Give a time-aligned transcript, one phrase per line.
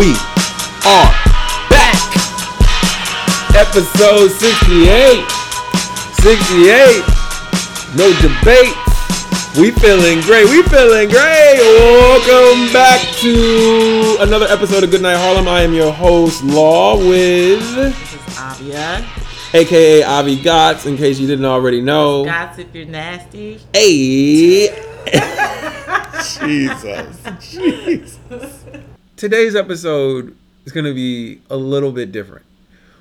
[0.00, 0.12] We
[0.86, 1.12] are
[1.68, 2.00] back.
[3.54, 5.28] Episode 68.
[6.24, 7.04] 68.
[7.96, 8.72] No debate.
[9.60, 10.46] We feeling great.
[10.48, 11.58] We feeling great.
[11.60, 15.46] Welcome back to another episode of Goodnight Harlem.
[15.46, 19.06] I am your host, Law, with This is Avia.
[19.52, 22.24] aka Avi Gotts, in case you didn't already know.
[22.24, 23.60] Guys, if you're nasty.
[23.74, 24.68] Hey.
[26.40, 27.18] Jesus.
[27.50, 28.59] Jesus.
[29.20, 30.34] Today's episode
[30.64, 32.46] is going to be a little bit different.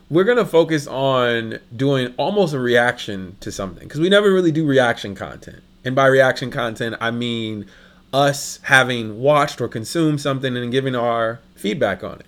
[0.09, 4.51] We're going to focus on doing almost a reaction to something because we never really
[4.51, 5.63] do reaction content.
[5.85, 7.67] And by reaction content, I mean
[8.11, 12.25] us having watched or consumed something and giving our feedback on it.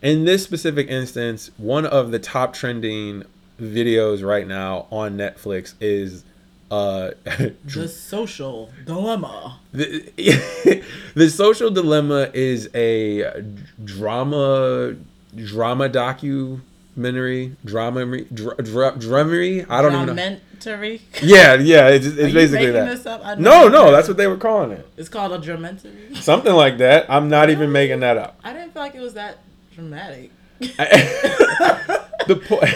[0.00, 3.22] In this specific instance, one of the top trending
[3.60, 6.24] videos right now on Netflix is
[6.70, 7.10] uh
[7.64, 9.60] The social dilemma.
[9.72, 10.82] the,
[11.14, 13.42] the social dilemma is a
[13.84, 14.96] drama
[15.36, 20.14] drama documentary drama dr, dr, drummery i don't even know
[20.58, 21.02] Dramentary.
[21.22, 23.20] yeah yeah it's, it's basically that this up?
[23.24, 26.14] I no no that's what they were calling it It's called a dramentary.
[26.16, 29.14] something like that i'm not even making that up I didn't feel like it was
[29.14, 29.38] that
[29.74, 30.30] dramatic.
[30.58, 32.74] the point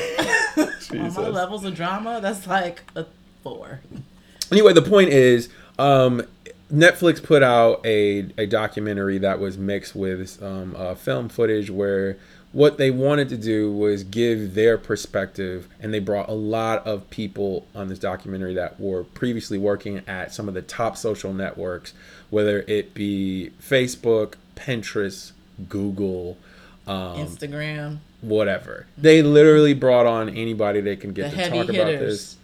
[0.92, 3.06] my levels of drama, that's like a
[3.42, 3.80] four.
[4.50, 6.22] anyway, the point is, um,
[6.72, 12.16] Netflix put out a, a documentary that was mixed with um, uh, film footage where
[12.52, 17.08] what they wanted to do was give their perspective, and they brought a lot of
[17.10, 21.92] people on this documentary that were previously working at some of the top social networks,
[22.28, 25.30] whether it be Facebook, Pinterest,
[25.68, 26.38] Google,
[26.88, 27.98] um, Instagram.
[28.20, 28.86] whatever.
[28.98, 32.36] They literally brought on anybody they can get The to talk about this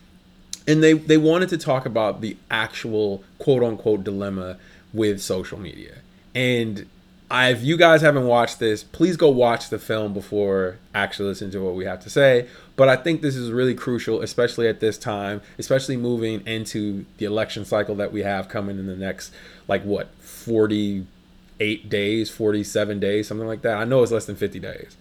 [0.67, 4.59] and they they wanted to talk about the actual quote unquote dilemma
[4.93, 5.97] with social media.
[6.35, 6.87] And
[7.31, 11.51] I, if you guys haven't watched this, please go watch the film before actually listen
[11.53, 12.47] to what we have to say.
[12.77, 17.25] But I think this is really crucial, especially at this time, especially moving into the
[17.25, 19.33] election cycle that we have coming in the next,
[19.67, 23.77] like what, 48 days, 47 days, something like that.
[23.79, 24.97] I know it's less than 50 days.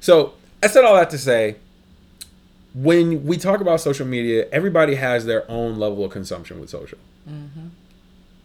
[0.00, 1.56] So I said all that to say,
[2.74, 6.98] when we talk about social media, everybody has their own level of consumption with social.
[7.28, 7.68] Mm-hmm.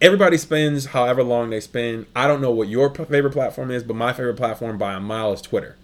[0.01, 2.05] Everybody spends however long they spend.
[2.15, 5.33] I don't know what your favorite platform is, but my favorite platform by a mile
[5.33, 5.77] is Twitter.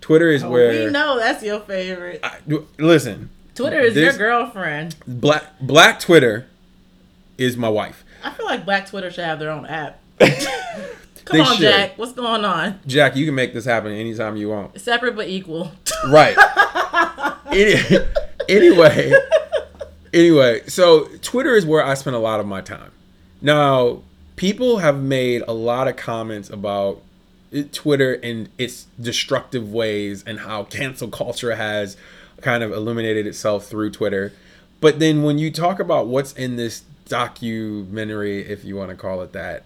[0.00, 2.20] Twitter is Oh, where we know that's your favorite.
[2.22, 2.38] I,
[2.78, 3.30] listen.
[3.54, 4.96] Twitter is your girlfriend.
[5.06, 6.46] Black Black Twitter
[7.38, 8.04] is my wife.
[8.22, 10.00] I feel like Black Twitter should have their own app.
[11.24, 11.62] Come on, should.
[11.62, 11.98] Jack.
[11.98, 12.80] What's going on?
[12.86, 14.78] Jack, you can make this happen anytime you want.
[14.80, 15.72] Separate but equal.
[16.08, 16.36] Right.
[17.46, 17.74] Any,
[18.48, 19.12] anyway,
[20.12, 22.90] anyway, so Twitter is where I spend a lot of my time.
[23.40, 24.02] Now,
[24.36, 27.00] people have made a lot of comments about
[27.72, 31.96] Twitter and its destructive ways and how cancel culture has
[32.40, 34.32] kind of illuminated itself through Twitter.
[34.80, 39.22] But then when you talk about what's in this documentary, if you want to call
[39.22, 39.62] it that,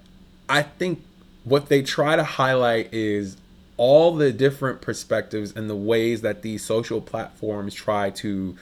[0.48, 1.02] I think
[1.48, 3.36] what they try to highlight is
[3.76, 8.56] all the different perspectives and the ways that these social platforms try to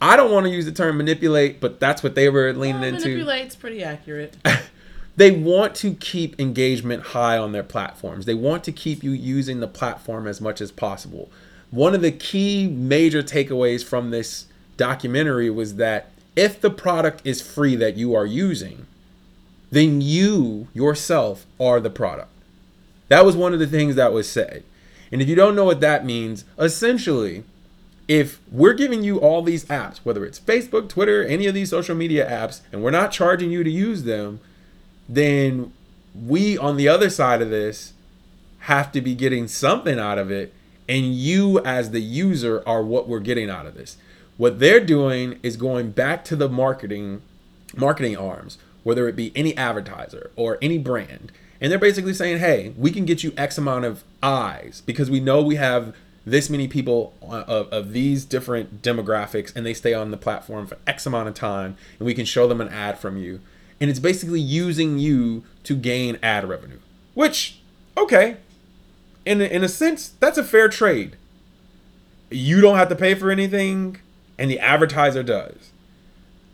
[0.00, 2.94] I don't want to use the term manipulate, but that's what they were leaning Well,
[2.94, 3.08] into.
[3.08, 4.36] manipulate's pretty accurate.
[5.16, 8.26] They want to keep engagement high on their platforms.
[8.26, 11.30] They want to keep you using the platform as much as possible.
[11.70, 14.44] One of the key major takeaways from this
[14.76, 18.86] documentary was that if the product is free that you are using,
[19.76, 22.30] then you yourself are the product.
[23.08, 24.64] That was one of the things that was said.
[25.12, 27.44] And if you don't know what that means, essentially,
[28.08, 31.94] if we're giving you all these apps, whether it's Facebook, Twitter, any of these social
[31.94, 34.40] media apps, and we're not charging you to use them,
[35.08, 35.72] then
[36.14, 37.92] we on the other side of this
[38.60, 40.52] have to be getting something out of it.
[40.88, 43.96] And you, as the user, are what we're getting out of this.
[44.36, 47.22] What they're doing is going back to the marketing
[47.76, 51.32] marketing arms, whether it be any advertiser or any brand.
[51.60, 55.18] And they're basically saying, hey, we can get you X amount of eyes because we
[55.18, 55.92] know we have
[56.24, 60.68] this many people uh, of, of these different demographics and they stay on the platform
[60.68, 63.40] for X amount of time and we can show them an ad from you.
[63.80, 66.78] And it's basically using you to gain ad revenue,
[67.14, 67.58] which,
[67.96, 68.36] okay,
[69.24, 71.16] in in a sense, that's a fair trade.
[72.30, 73.96] You don't have to pay for anything
[74.38, 75.72] and the advertiser does.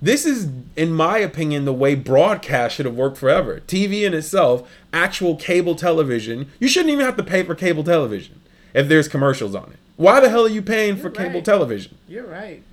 [0.02, 3.62] This is, in my opinion, the way broadcast should have worked forever.
[3.68, 8.40] TV in itself, actual cable television, you shouldn't even have to pay for cable television
[8.74, 9.78] if there's commercials on it.
[9.96, 11.44] Why the hell are you paying for You're cable right.
[11.44, 11.96] television?
[12.08, 12.64] You're right.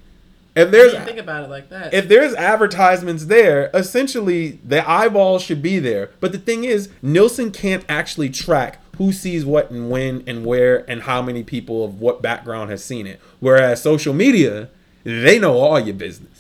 [0.56, 1.94] If I there's think about it like that.
[1.94, 6.10] if there's advertisements there, essentially the eyeballs should be there.
[6.20, 10.90] But the thing is, Nielsen can't actually track who sees what and when and where
[10.90, 13.22] and how many people of what background has seen it.
[13.40, 14.70] Whereas social media,
[15.04, 16.39] they know all your business.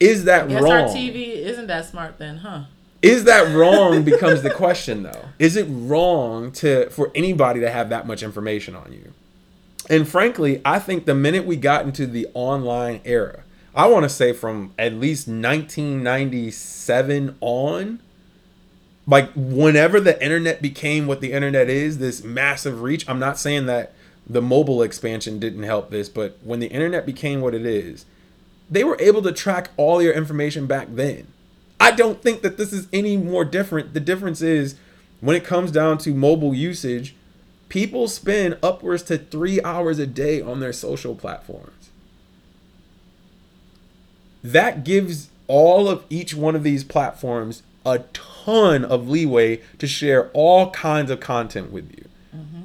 [0.00, 0.72] Is that Guess wrong?
[0.72, 2.64] our TV isn't that smart then, huh?
[3.02, 5.26] Is that wrong becomes the question though.
[5.38, 9.12] Is it wrong to for anybody to have that much information on you?
[9.88, 14.08] And frankly, I think the minute we got into the online era, I want to
[14.08, 18.00] say from at least 1997 on,
[19.06, 23.08] like whenever the internet became what the internet is, this massive reach.
[23.08, 23.94] I'm not saying that
[24.28, 28.04] the mobile expansion didn't help this, but when the internet became what it is,
[28.70, 31.26] they were able to track all your information back then.
[31.80, 33.94] I don't think that this is any more different.
[33.94, 34.74] The difference is
[35.20, 37.14] when it comes down to mobile usage,
[37.68, 41.90] people spend upwards to three hours a day on their social platforms.
[44.42, 50.30] That gives all of each one of these platforms a ton of leeway to share
[50.30, 52.04] all kinds of content with you.
[52.36, 52.62] Mm-hmm.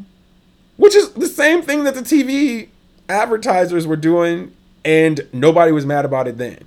[0.78, 2.70] Which is the same thing that the TV
[3.08, 4.54] advertisers were doing,
[4.86, 6.66] and nobody was mad about it then.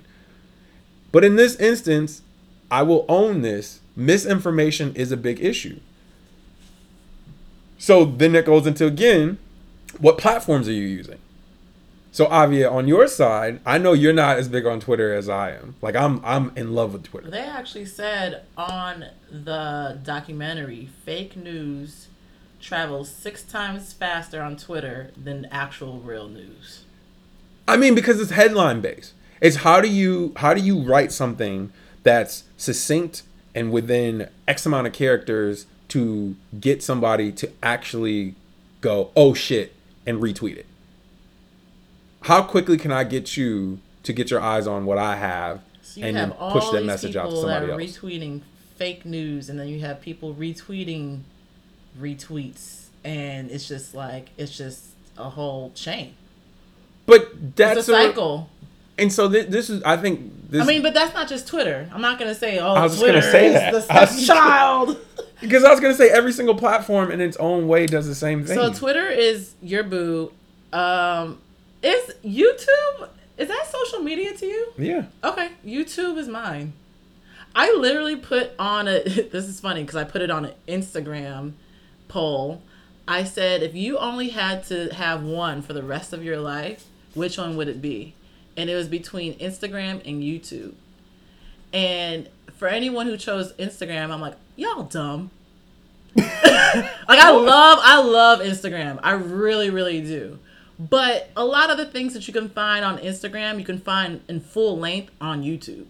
[1.11, 2.21] But in this instance,
[2.69, 3.79] I will own this.
[3.95, 5.79] Misinformation is a big issue.
[7.77, 9.37] So then it goes into again,
[9.99, 11.19] what platforms are you using?
[12.11, 15.51] So Avia, on your side, I know you're not as big on Twitter as I
[15.51, 15.75] am.
[15.81, 17.29] Like I'm I'm in love with Twitter.
[17.29, 22.07] They actually said on the documentary, fake news
[22.59, 26.85] travels six times faster on Twitter than actual real news.
[27.67, 29.13] I mean, because it's headline based.
[29.41, 31.71] It's how do you how do you write something
[32.03, 33.23] that's succinct
[33.53, 38.35] and within X amount of characters to get somebody to actually
[38.81, 39.73] go, oh shit,
[40.05, 40.65] and retweet it.
[42.21, 46.01] How quickly can I get you to get your eyes on what I have so
[46.01, 47.81] and then push that message out to somebody else?
[47.81, 48.41] Retweeting
[48.75, 51.21] fake news, and then you have people retweeting
[51.99, 54.85] retweets, and it's just like it's just
[55.17, 56.15] a whole chain.
[57.07, 58.49] But that's it's a cycle.
[58.97, 60.61] A, and so th- this is, I think, this.
[60.61, 61.89] I mean, but that's not just Twitter.
[61.91, 64.09] I'm not gonna say, oh, I was Twitter just gonna say that.
[64.09, 64.97] the child.
[65.39, 68.43] Because I was gonna say every single platform in its own way does the same
[68.43, 68.55] thing.
[68.55, 70.31] So Twitter is your boo.
[70.73, 71.39] Um,
[71.83, 74.67] is YouTube is that social media to you?
[74.77, 75.05] Yeah.
[75.23, 76.73] Okay, YouTube is mine.
[77.55, 79.03] I literally put on a.
[79.31, 81.53] This is funny because I put it on an Instagram
[82.07, 82.61] poll.
[83.07, 86.85] I said if you only had to have one for the rest of your life,
[87.17, 88.13] which one would it be?
[88.55, 90.73] And it was between Instagram and YouTube.
[91.73, 95.31] And for anyone who chose Instagram, I'm like, y'all dumb.
[96.15, 96.25] like
[97.07, 98.99] I love I love Instagram.
[99.03, 100.39] I really really do.
[100.79, 104.21] But a lot of the things that you can find on Instagram, you can find
[104.27, 105.85] in full length on YouTube.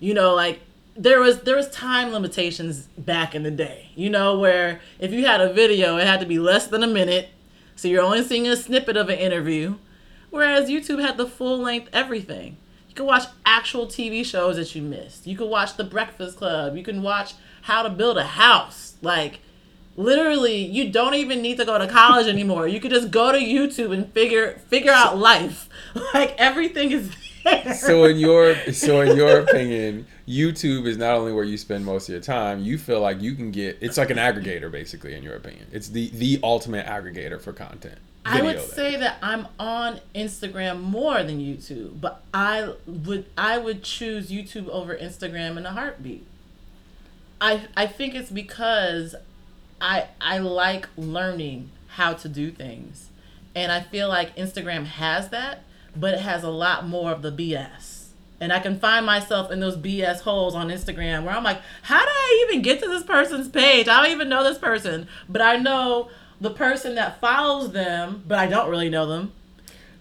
[0.00, 0.60] You know, like
[0.96, 3.90] there was there was time limitations back in the day.
[3.94, 6.86] You know, where if you had a video, it had to be less than a
[6.86, 7.30] minute,
[7.76, 9.76] so you're only seeing a snippet of an interview.
[10.32, 12.56] Whereas YouTube had the full length everything.
[12.88, 15.26] You could watch actual TV shows that you missed.
[15.26, 16.74] You could watch The Breakfast Club.
[16.74, 18.94] You can watch How to Build a House.
[19.02, 19.40] Like
[19.94, 23.38] literally you don't even need to go to college anymore you could just go to
[23.38, 25.68] youtube and figure figure out life
[26.14, 27.74] like everything is there.
[27.74, 32.08] so in your so in your opinion youtube is not only where you spend most
[32.08, 35.22] of your time you feel like you can get it's like an aggregator basically in
[35.22, 40.00] your opinion it's the the ultimate aggregator for content I would say that I'm on
[40.14, 45.72] Instagram more than YouTube, but I would I would choose YouTube over Instagram in a
[45.72, 46.24] heartbeat.
[47.40, 49.14] I I think it's because
[49.80, 53.08] I I like learning how to do things.
[53.54, 55.62] And I feel like Instagram has that,
[55.94, 58.06] but it has a lot more of the BS.
[58.40, 62.00] And I can find myself in those BS holes on Instagram where I'm like, how
[62.00, 63.88] did I even get to this person's page?
[63.88, 66.10] I don't even know this person, but I know
[66.42, 69.32] the person that follows them, but I don't really know them.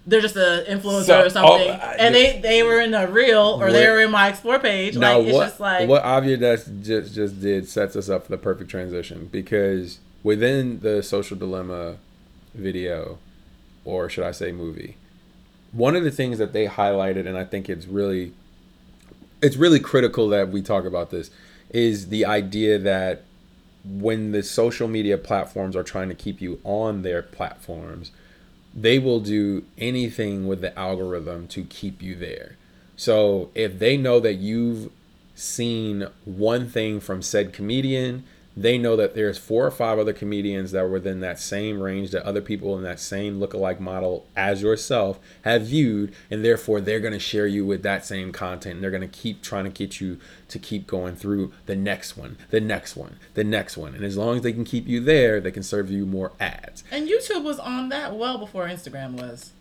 [0.08, 2.96] They're just an influencer so, or oh, something, oh, I, and they they were in
[2.96, 4.98] a reel or what, they were in my explore page.
[4.98, 8.32] Now like, what, it's just like what Avia just just did sets us up for
[8.32, 11.98] the perfect transition because within the social dilemma
[12.56, 13.20] video,
[13.86, 14.98] or should I say movie,
[15.72, 18.34] one of the things that they highlighted, and I think it's really
[19.40, 21.30] it's really critical that we talk about this,
[21.70, 23.22] is the idea that
[23.84, 28.12] when the social media platforms are trying to keep you on their platforms
[28.74, 32.58] they will do anything with the algorithm to keep you there.
[32.96, 34.92] So if they know that you've
[35.36, 38.24] seen one thing from said comedian,
[38.56, 42.12] they know that there's four or five other comedians that were within that same range
[42.12, 47.00] that other people in that same lookalike model as yourself have viewed, and therefore they're
[47.00, 48.76] going to share you with that same content.
[48.76, 52.18] And they're going to keep trying to get you to keep going through the next
[52.18, 53.96] one, the next one, the next one.
[53.96, 56.84] And as long as they can keep you there, they can serve you more ads.
[56.92, 59.54] And YouTube was on that well before Instagram was.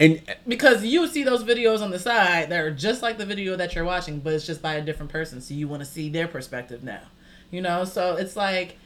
[0.00, 3.56] And Because you see those videos on the side that are just like the video
[3.56, 5.40] that you're watching, but it's just by a different person.
[5.40, 7.02] So you want to see their perspective now.
[7.52, 8.78] You know, so it's like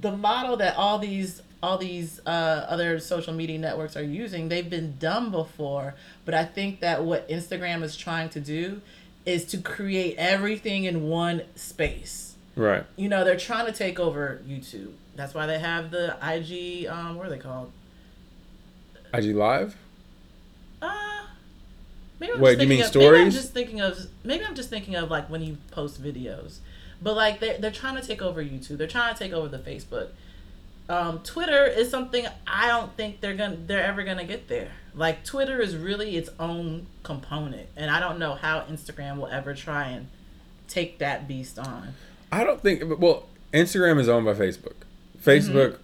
[0.00, 4.70] the model that all these all these uh, other social media networks are using, they've
[4.70, 5.94] been done before.
[6.24, 8.80] But I think that what Instagram is trying to do
[9.26, 12.34] is to create everything in one space.
[12.56, 12.84] right.
[12.96, 14.92] You know, they're trying to take over YouTube.
[15.16, 16.86] That's why they have the IG.
[16.86, 17.70] Um, what are they called?
[19.12, 19.76] IG Live?
[20.80, 21.24] Uh,
[22.18, 23.98] maybe I'm Wait, just you mean of, Maybe I'm just thinking of.
[24.24, 26.58] Maybe I'm just thinking of like when you post videos,
[27.02, 28.78] but like they're they're trying to take over YouTube.
[28.78, 30.08] They're trying to take over the Facebook.
[30.88, 34.72] Um, Twitter is something I don't think they're gonna they're ever gonna get there.
[34.94, 39.54] Like Twitter is really its own component, and I don't know how Instagram will ever
[39.54, 40.08] try and
[40.68, 41.94] take that beast on.
[42.32, 42.98] I don't think.
[43.00, 44.74] Well, Instagram is owned by Facebook.
[45.22, 45.78] Facebook,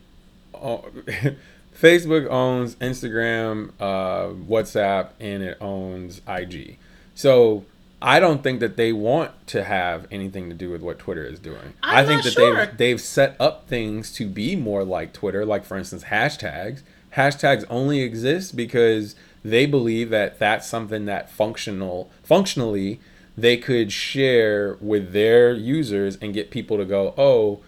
[0.54, 0.86] o-
[1.80, 6.78] Facebook owns Instagram, uh, WhatsApp, and it owns IG.
[7.14, 7.64] So
[8.00, 11.38] I don't think that they want to have anything to do with what Twitter is
[11.38, 11.72] doing.
[11.82, 12.66] I'm I think that sure.
[12.66, 16.82] they've they've set up things to be more like Twitter, like for instance hashtags.
[17.14, 23.00] Hashtags only exist because they believe that that's something that functional functionally
[23.36, 27.60] they could share with their users and get people to go, oh,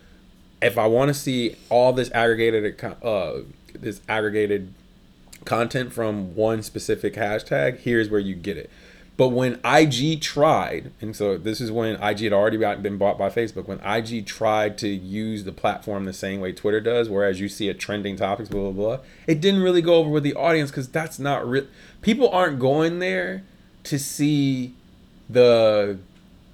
[0.63, 3.33] if I want to see all this aggregated uh,
[3.75, 4.75] this aggregated
[5.45, 8.71] content from one specific hashtag, here's where you get it.
[9.19, 13.29] But when IG tried, and so this is when IG had already been bought by
[13.29, 17.49] Facebook, when IG tried to use the platform the same way Twitter does, whereas you
[17.49, 20.71] see a trending topics, blah, blah, blah, it didn't really go over with the audience
[20.71, 21.67] because that's not real.
[22.01, 23.43] People aren't going there
[23.83, 24.75] to see
[25.29, 25.99] the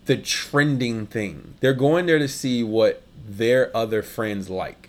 [0.06, 1.54] the trending thing.
[1.60, 4.88] They're going there to see what their other friends like.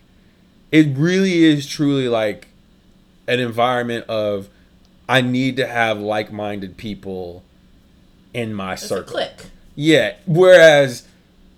[0.71, 2.47] It really is truly like
[3.27, 4.47] an environment of
[5.09, 7.43] I need to have like-minded people
[8.35, 9.13] in my It's a circle.
[9.13, 9.45] click.
[9.75, 10.15] Yeah.
[10.25, 11.07] Whereas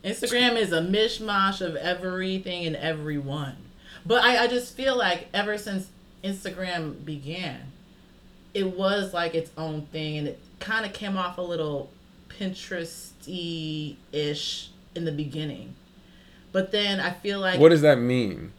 [0.03, 3.55] Instagram is a mishmash of everything and everyone.
[4.05, 5.89] But I, I just feel like ever since
[6.23, 7.71] Instagram began,
[8.53, 11.89] it was like its own thing and it kind of came off a little
[12.29, 15.75] Pinteresty ish in the beginning.
[16.51, 18.51] But then I feel like what does that mean?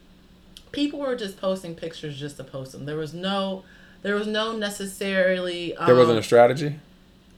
[0.73, 2.85] people were just posting pictures just to post them.
[2.85, 3.65] There was no
[4.03, 6.79] there was no necessarily um, There wasn't a strategy.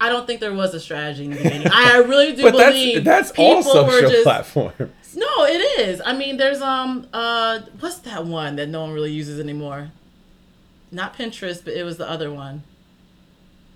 [0.01, 1.69] I don't think there was a strategy in the beginning.
[1.71, 5.15] I really do But believe that's that's all were social just platforms.
[5.15, 6.01] no, it is.
[6.05, 9.91] I mean, there's um uh what's that one that no one really uses anymore?
[10.91, 12.63] Not Pinterest, but it was the other one.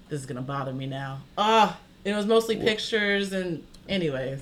[0.09, 1.21] This is gonna bother me now.
[1.37, 4.41] Ah, it was mostly pictures and anyways.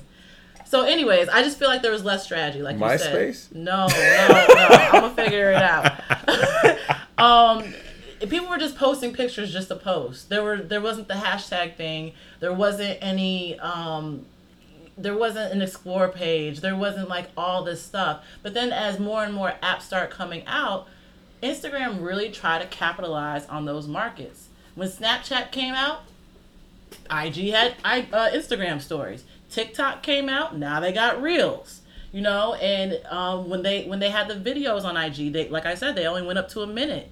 [0.65, 3.49] So, anyways, I just feel like there was less strategy, like you MySpace?
[3.49, 3.57] said.
[3.57, 4.67] No, no, no.
[4.69, 5.99] I'm gonna figure it out.
[7.19, 7.73] um,
[8.29, 10.29] people were just posting pictures just to post.
[10.29, 12.13] There were there wasn't the hashtag thing.
[12.39, 14.25] There wasn't any um
[14.97, 16.61] there wasn't an explore page.
[16.61, 18.23] There wasn't like all this stuff.
[18.41, 20.87] But then as more and more apps start coming out,
[21.41, 24.47] Instagram really tried to capitalize on those markets.
[24.75, 26.03] When Snapchat came out,
[27.11, 29.23] IG had I, uh, Instagram stories.
[29.49, 30.57] TikTok came out.
[30.57, 31.81] Now they got Reels.
[32.11, 35.65] You know, and um, when they when they had the videos on IG, they like
[35.65, 37.11] I said, they only went up to a minute.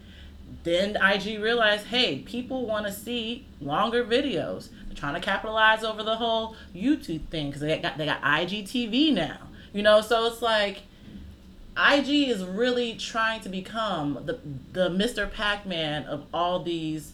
[0.63, 4.69] Then IG realized, hey, people want to see longer videos.
[4.87, 9.13] They're trying to capitalize over the whole YouTube thing because they got they got IGTV
[9.13, 9.37] now.
[9.73, 10.83] You know, so it's like
[11.77, 14.39] IG is really trying to become the
[14.73, 15.31] the Mr.
[15.31, 17.13] Pac-Man of all these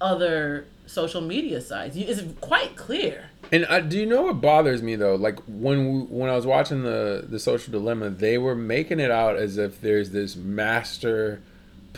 [0.00, 1.96] other social media sites.
[1.96, 3.30] It's quite clear.
[3.52, 5.14] And I, do you know what bothers me though?
[5.14, 9.10] Like when we, when I was watching the the Social Dilemma, they were making it
[9.10, 11.40] out as if there's this master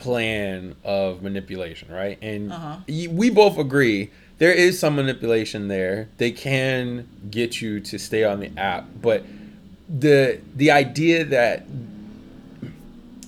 [0.00, 2.18] plan of manipulation, right?
[2.22, 2.76] And Uh-huh.
[2.88, 6.08] we both agree there is some manipulation there.
[6.16, 9.24] They can get you to stay on the app, but
[9.88, 11.66] the the idea that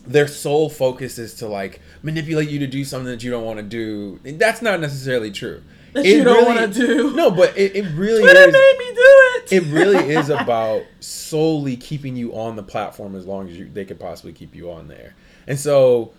[0.06, 3.58] their sole focus is to like manipulate you to do something that you don't want
[3.58, 4.18] to do.
[4.36, 5.62] That's not necessarily true.
[5.92, 7.14] That It you don't really- wanna do.
[7.14, 8.52] No, but it, it really Twitter is.
[8.52, 9.52] made me do it.
[9.52, 13.84] It really is about solely keeping you on the platform as long as you, they
[13.84, 15.14] could possibly keep you on there.
[15.46, 16.12] And so,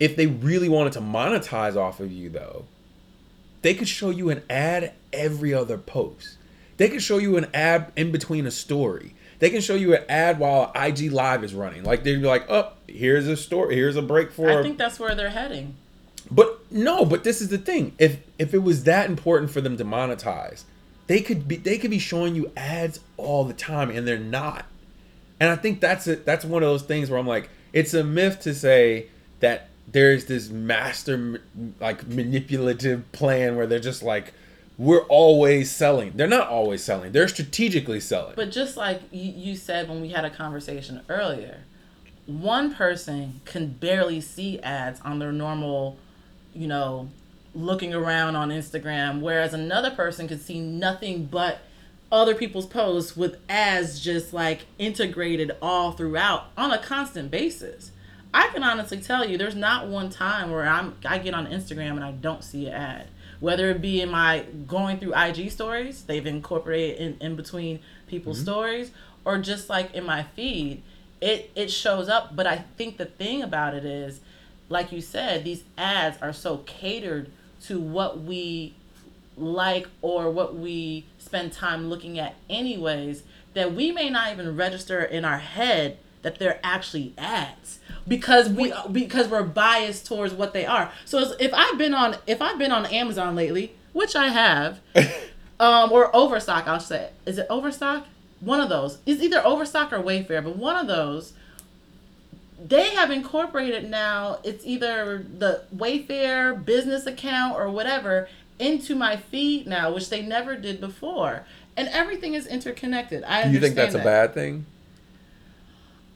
[0.00, 2.64] if they really wanted to monetize off of you, though,
[3.62, 6.36] they could show you an ad every other post.
[6.78, 9.14] They could show you an ad in between a story.
[9.38, 11.82] they can show you an ad while IG Live is running.
[11.82, 13.74] Like they'd be like, "Oh, here's a story.
[13.74, 15.76] Here's a break for." I think that's where they're heading.
[16.30, 17.94] But no, but this is the thing.
[17.98, 20.64] If if it was that important for them to monetize,
[21.06, 24.66] they could be they could be showing you ads all the time, and they're not.
[25.40, 26.26] And I think that's it.
[26.26, 29.06] That's one of those things where I'm like, it's a myth to say
[29.40, 31.42] that there's this master
[31.80, 34.32] like manipulative plan where they're just like
[34.78, 36.12] we're always selling.
[36.14, 37.12] They're not always selling.
[37.12, 38.32] They're strategically selling.
[38.34, 41.58] But just like you said when we had a conversation earlier,
[42.24, 45.98] one person can barely see ads on their normal,
[46.54, 47.10] you know,
[47.54, 51.58] looking around on Instagram, whereas another person could see nothing but
[52.10, 57.92] other people's posts with ads just like integrated all throughout on a constant basis.
[58.32, 61.92] I can honestly tell you there's not one time where I'm I get on Instagram
[61.92, 63.08] and I don't see an ad
[63.40, 68.36] whether it be in my going through IG stories, they've incorporated in, in between people's
[68.36, 68.44] mm-hmm.
[68.44, 68.90] stories,
[69.24, 70.82] or just like in my feed,
[71.20, 72.36] it it shows up.
[72.36, 74.20] But I think the thing about it is,
[74.68, 77.30] like you said, these ads are so catered
[77.62, 78.74] to what we
[79.36, 83.22] like or what we spend time looking at anyways
[83.54, 88.72] that we may not even register in our head that they're actually ads because we
[88.90, 90.92] because we're biased towards what they are.
[91.04, 94.80] So if I've been on if I've been on Amazon lately, which I have,
[95.60, 98.06] um, or Overstock, I'll say, is it Overstock?
[98.40, 98.98] One of those.
[99.04, 101.34] is either Overstock or Wayfair, but one of those.
[102.62, 104.38] They have incorporated now.
[104.44, 108.28] It's either the Wayfair business account or whatever
[108.58, 113.24] into my feed now, which they never did before, and everything is interconnected.
[113.24, 114.02] I you think that's that.
[114.02, 114.66] a bad thing?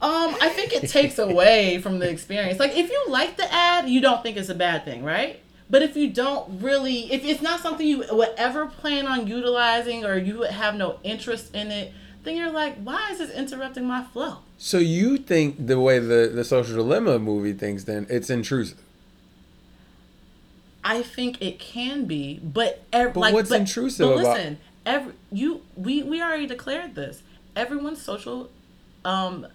[0.00, 2.58] Um, I think it takes away from the experience.
[2.58, 5.40] Like if you like the ad, you don't think it's a bad thing, right?
[5.70, 10.04] But if you don't really, if it's not something you would ever plan on utilizing
[10.04, 11.92] or you would have no interest in it,
[12.24, 14.38] then you're like, why is this interrupting my flow?
[14.58, 18.78] So you think the way the the social dilemma movie thinks, then it's intrusive.
[20.82, 25.14] I think it can be, but every, but like, what's but, intrusive but listen, every
[25.32, 27.22] you we we already declared this.
[27.56, 28.50] Everyone's social
[29.04, 29.46] um,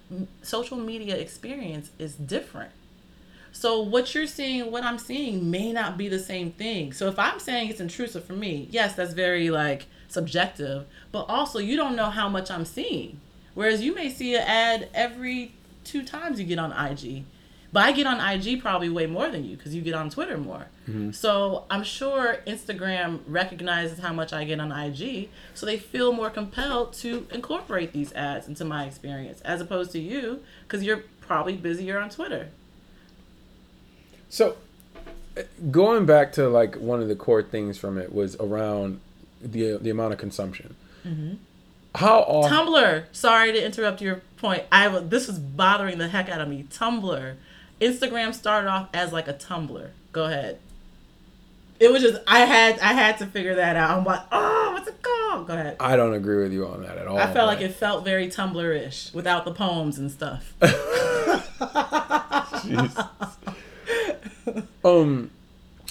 [0.42, 2.72] social media experience is different.
[3.52, 6.94] So what you're seeing, what I'm seeing, may not be the same thing.
[6.94, 10.86] So if I'm saying it's intrusive for me, yes, that's very like subjective.
[11.12, 13.20] But also, you don't know how much I'm seeing.
[13.56, 17.24] Whereas you may see an ad every two times you get on IG.
[17.72, 20.38] But I get on IG probably way more than you because you get on Twitter
[20.38, 20.68] more.
[20.90, 21.12] Mm-hmm.
[21.12, 26.32] So I'm sure Instagram recognizes how much I get on IG, so they feel more
[26.32, 31.56] compelled to incorporate these ads into my experience as opposed to you because you're probably
[31.56, 32.50] busier on Twitter.
[34.30, 34.58] So
[35.70, 39.00] going back to like one of the core things from it was around
[39.42, 40.76] the the amount of consumption.
[41.06, 41.36] Mm-hmm.
[41.96, 42.52] How often?
[42.52, 43.06] Tumblr.
[43.12, 44.64] Sorry to interrupt your point.
[44.72, 46.66] I this is bothering the heck out of me.
[46.70, 47.36] Tumblr
[47.80, 49.90] Instagram started off as like a Tumblr.
[50.12, 50.60] Go ahead.
[51.80, 53.98] It was just I had I had to figure that out.
[53.98, 55.48] I'm like, oh, what's it called?
[55.48, 55.78] Go ahead.
[55.80, 57.18] I don't agree with you on that at all.
[57.18, 60.54] I felt like it felt very Tumblr-ish without the poems and stuff.
[64.84, 65.32] um,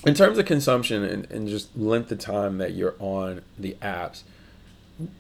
[0.07, 4.25] in terms of consumption and, and just length of time that you're on the apps,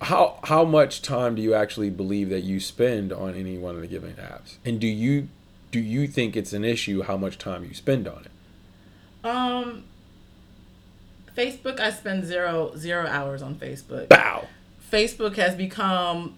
[0.02, 3.80] how how much time do you actually believe that you spend on any one of
[3.80, 4.56] the given apps?
[4.64, 5.28] And do you
[5.70, 9.28] do you think it's an issue how much time you spend on it?
[9.28, 9.84] Um,
[11.36, 14.10] Facebook, I spend zero zero hours on Facebook.
[14.10, 14.48] Wow.
[14.90, 16.34] Facebook has become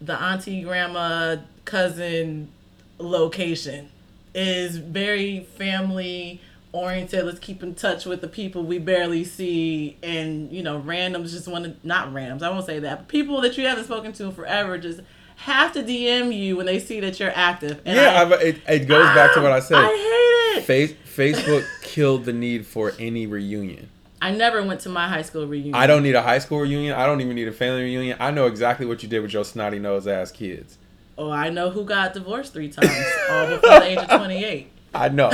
[0.00, 2.50] the auntie, grandma, cousin
[2.98, 3.90] location.
[4.34, 6.40] It is very family
[6.72, 7.24] oriented.
[7.24, 11.48] Let's keep in touch with the people we barely see, and you know, randoms just
[11.48, 12.42] want to not randoms.
[12.42, 15.00] I won't say that, but people that you haven't spoken to forever just
[15.36, 17.80] have to DM you when they see that you're active.
[17.84, 19.78] And yeah, I, it, it goes back to what I said.
[19.78, 20.64] I hate it.
[20.64, 23.88] Face, Facebook killed the need for any reunion.
[24.20, 25.74] I never went to my high school reunion.
[25.74, 26.94] I don't need a high school reunion.
[26.94, 28.16] I don't even need a family reunion.
[28.20, 30.78] I know exactly what you did with your snotty nose ass kids.
[31.18, 34.70] Oh, I know who got divorced three times, all before the age of 28.
[34.94, 35.28] I know.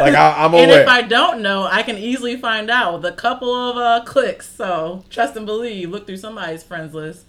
[0.00, 0.62] Like I, am aware.
[0.62, 4.04] and if I don't know, I can easily find out with a couple of uh,
[4.04, 4.48] clicks.
[4.48, 5.90] So trust and believe.
[5.90, 7.24] Look through somebody's friends list.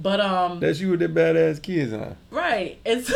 [0.00, 2.14] But um That's you with the badass kids, huh?
[2.30, 2.78] Right.
[2.84, 3.08] It's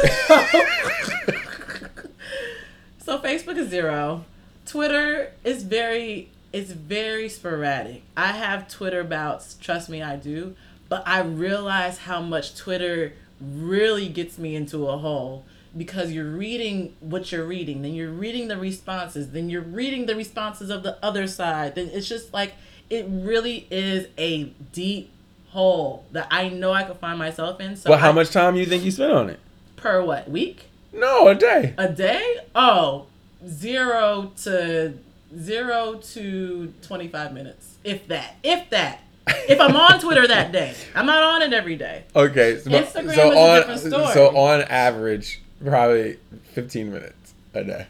[2.98, 4.24] So Facebook is zero.
[4.66, 8.02] Twitter is very it's very sporadic.
[8.16, 10.54] I have Twitter bouts, trust me I do,
[10.88, 15.44] but I realize how much Twitter really gets me into a hole
[15.76, 20.14] because you're reading what you're reading, then you're reading the responses, then you're reading the
[20.16, 21.74] responses of the other side.
[21.74, 22.54] Then it's just like
[22.90, 25.10] it really is a deep
[25.48, 27.76] hole that I know I could find myself in.
[27.76, 29.40] So Well, how I- much time do you think you spent on it?
[29.76, 30.66] per what week?
[30.92, 31.74] No, a day.
[31.78, 32.36] A day?
[32.54, 33.06] Oh,
[33.48, 34.94] zero to
[35.38, 39.00] zero to twenty five minutes, if that, if that.
[39.48, 42.04] if I'm on Twitter that day, I'm not on it every day.
[42.14, 44.12] Okay, so, Instagram so is a on different story.
[44.14, 46.18] so on average, probably
[46.52, 47.86] 15 minutes a day.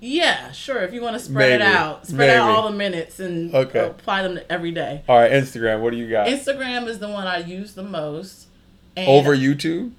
[0.00, 0.82] Yeah, sure.
[0.82, 3.86] If you want to spread it out, spread out all the minutes and Okay.
[3.86, 5.02] apply them to every day.
[5.08, 5.80] All right, Instagram.
[5.80, 6.26] What do you got?
[6.28, 8.46] Instagram is the one I use the most.
[8.94, 9.92] And Over YouTube?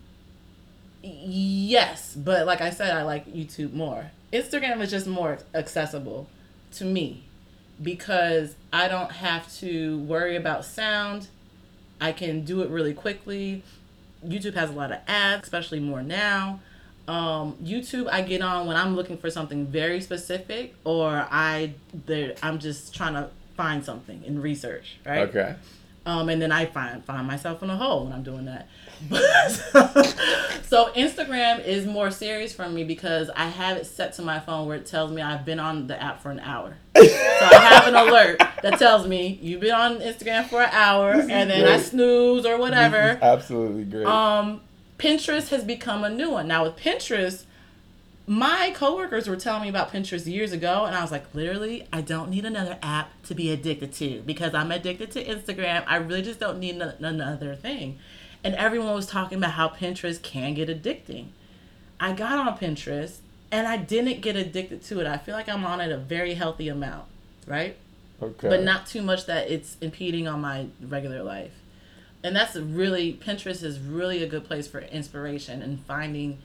[1.03, 4.11] Yes, but like I said, I like YouTube more.
[4.33, 6.27] Instagram is just more accessible
[6.73, 7.23] to me
[7.81, 11.27] because I don't have to worry about sound.
[12.01, 13.63] I can do it really quickly.
[14.25, 16.59] YouTube has a lot of ads, especially more now.
[17.07, 21.73] Um, YouTube, I get on when I'm looking for something very specific, or I
[22.05, 25.29] there I'm just trying to find something in research, right?
[25.29, 25.55] Okay.
[26.05, 28.67] Um, and then I find find myself in a hole when I'm doing that.
[30.63, 34.67] so Instagram is more serious for me because I have it set to my phone
[34.67, 36.77] where it tells me I've been on the app for an hour.
[36.95, 41.11] so I have an alert that tells me you've been on Instagram for an hour,
[41.11, 43.19] and then I snooze or whatever.
[43.21, 44.05] absolutely great.
[44.05, 44.61] Um,
[44.97, 46.63] Pinterest has become a new one now.
[46.63, 47.45] With Pinterest,
[48.25, 52.01] my coworkers were telling me about Pinterest years ago, and I was like, literally, I
[52.01, 55.83] don't need another app to be addicted to because I'm addicted to Instagram.
[55.87, 57.99] I really just don't need an- another thing.
[58.43, 61.27] And everyone was talking about how Pinterest can get addicting.
[61.99, 63.17] I got on Pinterest
[63.51, 65.07] and I didn't get addicted to it.
[65.07, 67.05] I feel like I'm on it a very healthy amount,
[67.45, 67.75] right?
[68.21, 68.49] okay.
[68.49, 71.53] but not too much that it's impeding on my regular life.
[72.27, 76.39] And that's really Pinterest is really a good place for inspiration and finding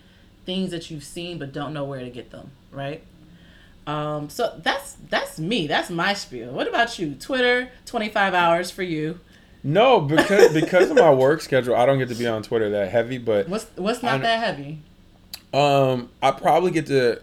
[0.46, 3.02] things that you've seen but don't know where to get them, right?
[3.86, 5.66] Um, so that's that's me.
[5.66, 6.52] That's my spiel.
[6.52, 7.14] What about you?
[7.14, 9.18] Twitter, 25 hours for you.
[9.64, 12.90] No, because because of my work schedule, I don't get to be on Twitter that
[12.90, 13.18] heavy.
[13.18, 14.78] But What's what's not that heavy?
[15.52, 17.20] um, I probably get to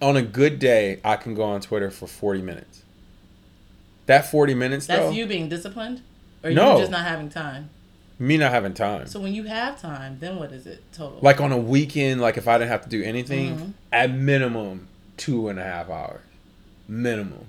[0.00, 2.82] on a good day, I can go on Twitter for forty minutes.
[4.06, 6.00] That forty minutes That's though, you being disciplined,
[6.42, 6.72] or No.
[6.74, 7.70] you just not having time.
[8.22, 9.06] Me not having time.
[9.06, 11.18] So when you have time, then what is it total?
[11.22, 13.72] like on a weekend, like if I didn't have to do anything, Mhm.
[13.92, 16.20] at minimum two and a half hours,
[16.88, 17.46] minimum.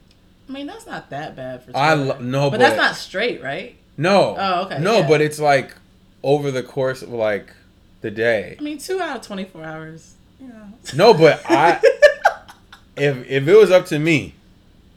[0.50, 1.76] I mean, that's not that bad for.
[1.76, 3.76] I lo- no, but, that's not straight, right?
[3.98, 4.36] No.
[4.38, 5.08] Oh, okay, No, yeah.
[5.08, 5.74] but it's like
[6.24, 7.54] over the course of like
[8.02, 8.58] the day.
[8.60, 10.14] I mean, two out of 24 hours.
[10.42, 10.48] Yeah.
[10.96, 11.80] No, but I
[12.98, 14.34] if if it was up to me,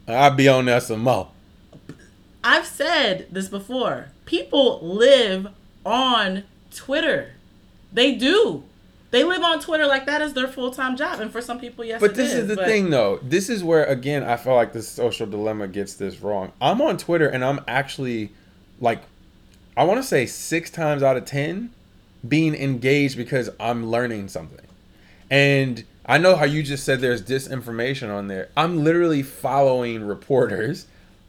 [0.09, 1.29] I'd be on there some more.
[2.43, 4.07] I've said this before.
[4.25, 5.49] People live
[5.87, 6.45] on
[6.75, 7.33] Twitter.
[7.93, 8.65] They do.
[9.13, 11.85] They live on Twitter like that is their full time job, and for some people,
[11.85, 12.01] yes.
[12.01, 13.19] But this is the but- thing though.
[13.23, 16.53] This is where again I feel like the social dilemma gets this wrong.
[16.61, 18.33] I'm on Twitter and I'm actually
[18.81, 19.03] like
[19.77, 21.71] I want to say 6 times out of 10
[22.27, 24.67] being engaged because I'm learning something.
[25.31, 28.49] And I know how you just said there's disinformation on there.
[28.57, 30.87] I'm literally following reporters.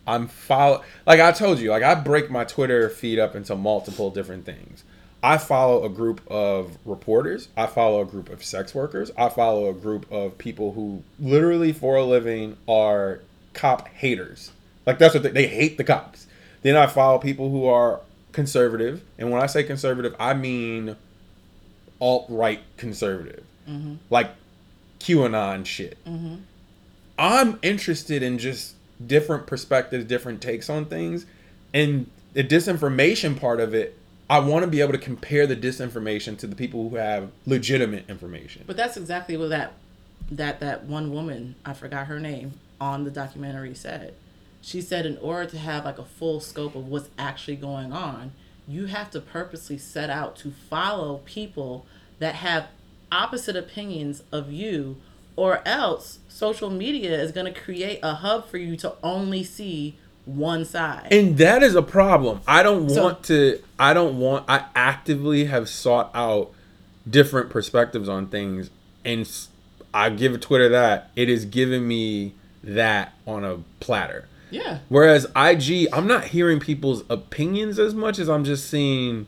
[0.08, 4.10] I'm follow like I told you, like I break my Twitter feed up into multiple
[4.10, 4.84] different things.
[5.22, 7.50] I follow a group of reporters.
[7.58, 9.12] I follow a group of sex workers.
[9.18, 13.20] I follow a group of people who literally for a living are
[13.54, 14.52] cop haters.
[14.86, 16.28] Like that's what they, they hate the cops.
[16.62, 18.00] Then I follow people who are
[18.32, 20.96] conservative, and when I say conservative, I mean
[22.00, 23.96] alt right conservative, mm-hmm.
[24.10, 24.32] like
[25.00, 25.98] QAnon shit.
[26.06, 26.36] Mm-hmm.
[27.20, 31.26] I'm interested in just different perspectives, different takes on things,
[31.74, 33.98] and the disinformation part of it.
[34.30, 38.10] I want to be able to compare the disinformation to the people who have legitimate
[38.10, 38.64] information.
[38.68, 39.74] But that's exactly what that
[40.30, 44.14] that that one woman I forgot her name on the documentary said.
[44.62, 48.34] She said in order to have like a full scope of what's actually going on,
[48.68, 51.86] you have to purposely set out to follow people
[52.20, 52.68] that have
[53.12, 54.98] opposite opinions of you
[55.38, 59.96] or else social media is going to create a hub for you to only see
[60.26, 61.08] one side.
[61.10, 62.42] And that is a problem.
[62.46, 66.52] I don't So- want to I don't want I actively have sought out
[67.10, 68.70] different perspectives on things
[69.06, 69.26] and
[69.94, 74.28] I give Twitter that it is giving me that on a platter.
[74.52, 74.80] yeah.
[74.90, 79.28] Whereas IG, I'm not hearing people's opinions as much as I'm just seeing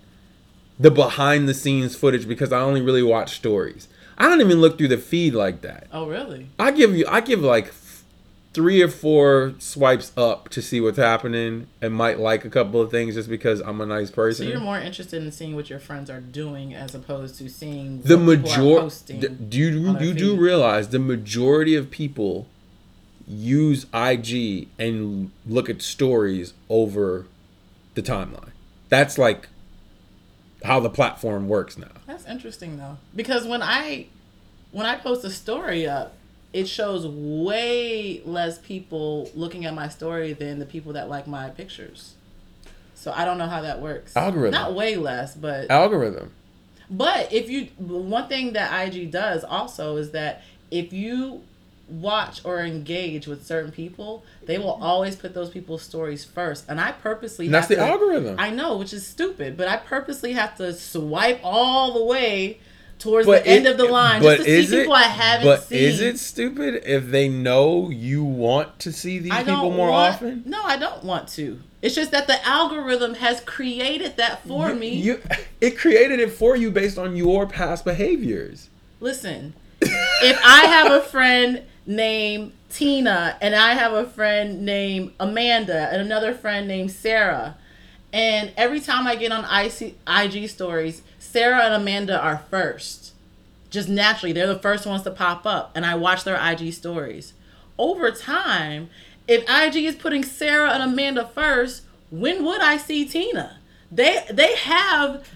[0.77, 3.87] the behind the scenes footage because I only really watch stories.
[4.19, 5.87] I don't even look through the feed like that.
[5.91, 6.49] Oh, really?
[6.59, 7.73] I give you I give like
[8.53, 12.89] three or four swipes up to see what's happening and might like a couple of
[12.89, 14.47] things just because I'm a nice person.
[14.47, 18.01] So you're more interested in seeing what your friends are doing as opposed to seeing
[18.01, 19.19] the what people are major posting.
[19.49, 22.47] do you you do realize the majority of people
[23.27, 27.27] use IG and look at stories over
[27.93, 28.51] the timeline.
[28.89, 29.47] That's like
[30.63, 31.87] how the platform works now.
[32.29, 34.07] Interesting though, because when I
[34.71, 36.13] when I post a story up,
[36.53, 41.49] it shows way less people looking at my story than the people that like my
[41.49, 42.13] pictures.
[42.95, 44.15] So I don't know how that works.
[44.15, 44.51] Algorithm.
[44.51, 46.31] Not way less, but Algorithm.
[46.89, 51.41] but if you one thing that IG does also is that if you
[51.89, 56.65] watch or engage with certain people, they will always put those people's stories first.
[56.69, 58.35] And I purposely And that's have the to- algorithm.
[58.39, 62.59] I know, which is stupid, but I purposely have to swipe all the way
[62.99, 65.03] towards But the end of the line but just to see is it- people I
[65.03, 65.77] haven't But seen.
[65.79, 70.43] is it stupid if they know you want to see these people more want, often?
[70.45, 71.59] No, I don't want to.
[71.81, 74.89] It's just that the algorithm has created that for You- me.
[74.89, 75.21] You,
[75.61, 78.67] it created it for you based on your past behaviors.
[78.99, 85.89] Listen, if I have a friend named Tina and I have a friend named Amanda
[85.91, 87.57] and another friend named Sarah,
[88.13, 93.13] and every time I get on IC, IG stories, Sarah and Amanda are first.
[93.71, 97.33] Just naturally, they're the first ones to pop up, and I watch their IG stories.
[97.77, 98.89] Over time,
[99.27, 103.57] if IG is putting Sarah and Amanda first, when would I see Tina?
[103.91, 105.27] They they have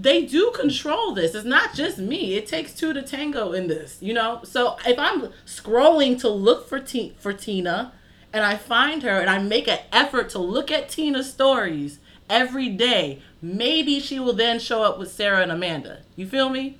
[0.00, 1.34] they do control this.
[1.34, 2.34] It's not just me.
[2.34, 4.40] It takes two to tango in this, you know.
[4.44, 7.92] So if I'm scrolling to look for T- for Tina,
[8.32, 11.98] and I find her, and I make an effort to look at Tina's stories
[12.30, 15.98] every day, maybe she will then show up with Sarah and Amanda.
[16.16, 16.78] You feel me?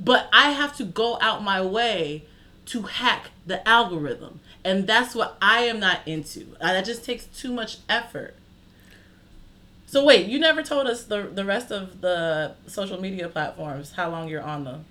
[0.00, 2.24] But I have to go out my way
[2.66, 6.56] to hack the algorithm, and that's what I am not into.
[6.60, 8.37] That just takes too much effort.
[9.88, 14.10] So wait, you never told us the the rest of the social media platforms how
[14.10, 14.84] long you're on them.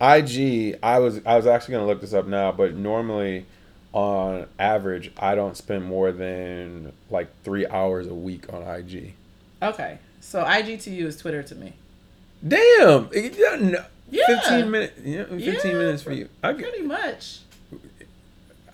[0.00, 3.46] IG, I was I was actually gonna look this up now, but normally,
[3.92, 9.14] on average, I don't spend more than like three hours a week on IG.
[9.62, 11.74] Okay, so IG to you is Twitter to me.
[12.46, 15.00] Damn, yeah, fifteen minutes.
[15.04, 16.28] Yeah, fifteen Yeah, minutes for you.
[16.42, 17.38] I, Pretty much.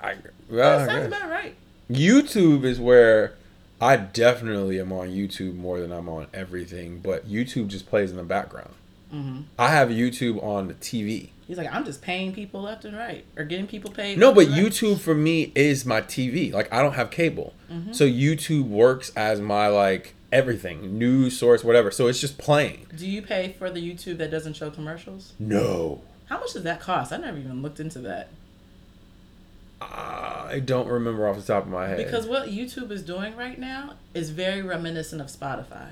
[0.03, 1.55] I That well, I sounds about right.
[1.91, 3.35] YouTube is where
[3.83, 8.17] I definitely am on YouTube more than I'm on everything, but YouTube just plays in
[8.17, 8.71] the background.
[9.11, 11.31] hmm I have YouTube on the TV.
[11.49, 14.17] He's like, I'm just paying people left and right, or getting people paid.
[14.19, 16.53] No, but right." YouTube for me is my TV.
[16.53, 17.55] Like I don't have cable.
[17.71, 17.93] Mm-hmm.
[17.93, 21.91] So YouTube works as my like everything, news source, whatever.
[21.91, 22.87] So it's just playing.
[22.97, 25.33] Do you pay for the YouTube that doesn't show commercials?
[25.41, 26.03] No.
[26.27, 27.13] How much does that cost?
[27.13, 28.29] I never even looked into that.
[30.53, 31.97] I don't remember off the top of my head.
[31.97, 35.89] Because what YouTube is doing right now is very reminiscent of Spotify.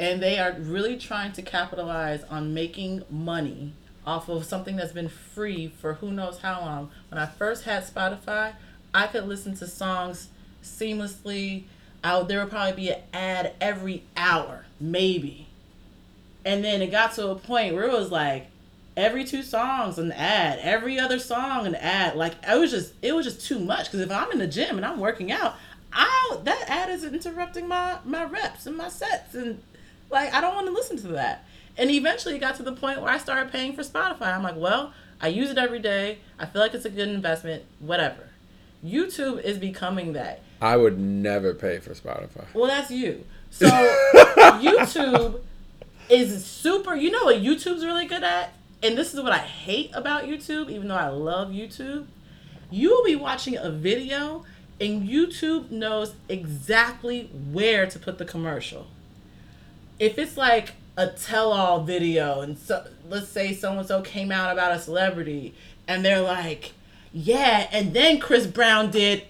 [0.00, 3.74] And they are really trying to capitalize on making money
[4.06, 6.90] off of something that's been free for who knows how long.
[7.10, 8.54] When I first had Spotify,
[8.94, 10.28] I could listen to songs
[10.62, 11.64] seamlessly.
[12.02, 15.48] I, there would probably be an ad every hour, maybe.
[16.42, 18.46] And then it got to a point where it was like
[18.98, 22.16] every two songs an ad, every other song an ad.
[22.16, 23.86] Like it was just it was just too much.
[23.86, 25.54] Because if I'm in the gym and I'm working out,
[25.92, 29.62] I that ad is interrupting my my reps and my sets, and
[30.10, 31.44] like I don't want to listen to that.
[31.78, 34.34] And eventually it got to the point where I started paying for Spotify.
[34.34, 36.18] I'm like, well, I use it every day.
[36.36, 37.62] I feel like it's a good investment.
[37.78, 38.30] Whatever.
[38.84, 40.42] YouTube is becoming that.
[40.60, 42.46] I would never pay for Spotify.
[42.52, 43.24] Well, that's you.
[43.50, 45.40] So YouTube
[46.10, 46.94] is super.
[46.94, 48.52] You know what YouTube's really good at,
[48.82, 50.70] and this is what I hate about YouTube.
[50.70, 52.06] Even though I love YouTube,
[52.70, 54.44] you will be watching a video,
[54.80, 58.86] and YouTube knows exactly where to put the commercial.
[59.98, 64.52] If it's like a tell-all video, and so let's say so and so came out
[64.52, 65.54] about a celebrity,
[65.86, 66.72] and they're like,
[67.12, 69.24] "Yeah," and then Chris Brown did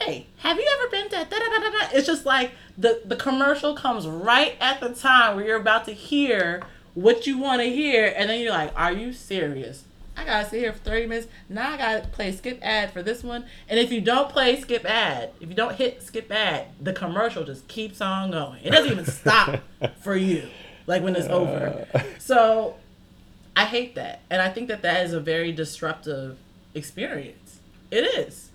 [0.00, 1.88] hey, have you ever been to da da da da?
[1.92, 5.92] It's just like the the commercial comes right at the time where you're about to
[5.92, 6.62] hear
[6.94, 9.84] what you want to hear, and then you're like, are you serious?
[10.16, 11.28] I gotta sit here for 30 minutes.
[11.48, 13.46] Now I gotta play skip ad for this one.
[13.68, 17.44] And if you don't play skip ad, if you don't hit skip ad, the commercial
[17.44, 18.62] just keeps on going.
[18.62, 19.60] It doesn't even stop
[20.00, 20.48] for you,
[20.86, 21.86] like when it's over.
[21.92, 22.02] Uh.
[22.18, 22.76] So
[23.56, 24.20] I hate that.
[24.30, 26.38] And I think that that is a very disruptive
[26.74, 27.60] experience.
[27.90, 28.50] It is.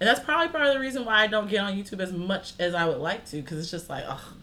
[0.00, 2.52] And that's probably part of the reason why I don't get on YouTube as much
[2.58, 4.34] as I would like to, because it's just like, oh,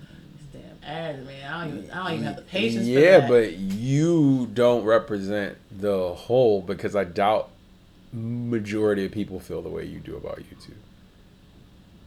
[0.81, 1.27] man.
[1.53, 5.57] I don't even, I don't even have the patience for Yeah, but you don't represent
[5.71, 7.49] the whole because I doubt
[8.13, 10.75] majority of people feel the way you do about YouTube.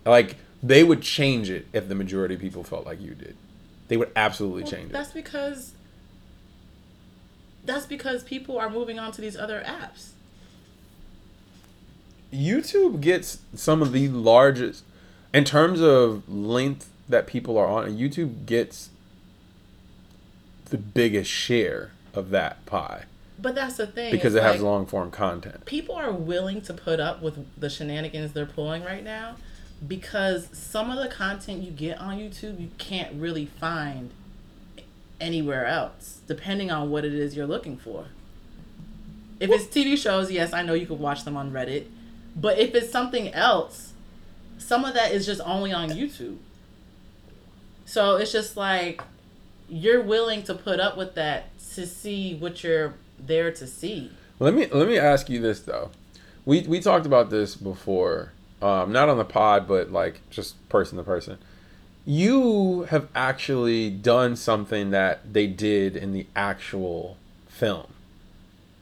[0.05, 3.37] Like they would change it if the majority of people felt like you did.
[3.89, 4.93] They would absolutely Well, change it.
[4.93, 5.73] That's because
[7.65, 10.11] that's because people are moving on to these other apps.
[12.33, 14.85] YouTube gets some of the largest
[15.33, 17.97] in terms of length that people are on.
[17.97, 18.91] YouTube gets
[20.67, 23.05] the biggest share of that pie
[23.39, 24.11] But that's the thing.
[24.13, 25.65] because it has long form content.
[25.67, 29.37] people are willing to put up with the shenanigans they're pulling right now
[29.87, 34.11] because some of the content you get on YouTube you can't really find
[35.21, 38.07] anywhere else depending on what it is you're looking for.
[39.41, 41.87] If it's TV shows, yes, I know you could watch them on Reddit,
[42.37, 43.93] but if it's something else,
[44.59, 46.39] some of that is just only on YouTube.
[47.95, 49.01] So it's just like
[49.69, 54.11] you're willing to put up with that to see what you're there to see.
[54.41, 55.93] Let me let me ask you this though.
[56.45, 60.99] We we talked about this before, um, not on the pod, but like just person
[60.99, 61.39] to person.
[62.05, 67.87] You have actually done something that they did in the actual film,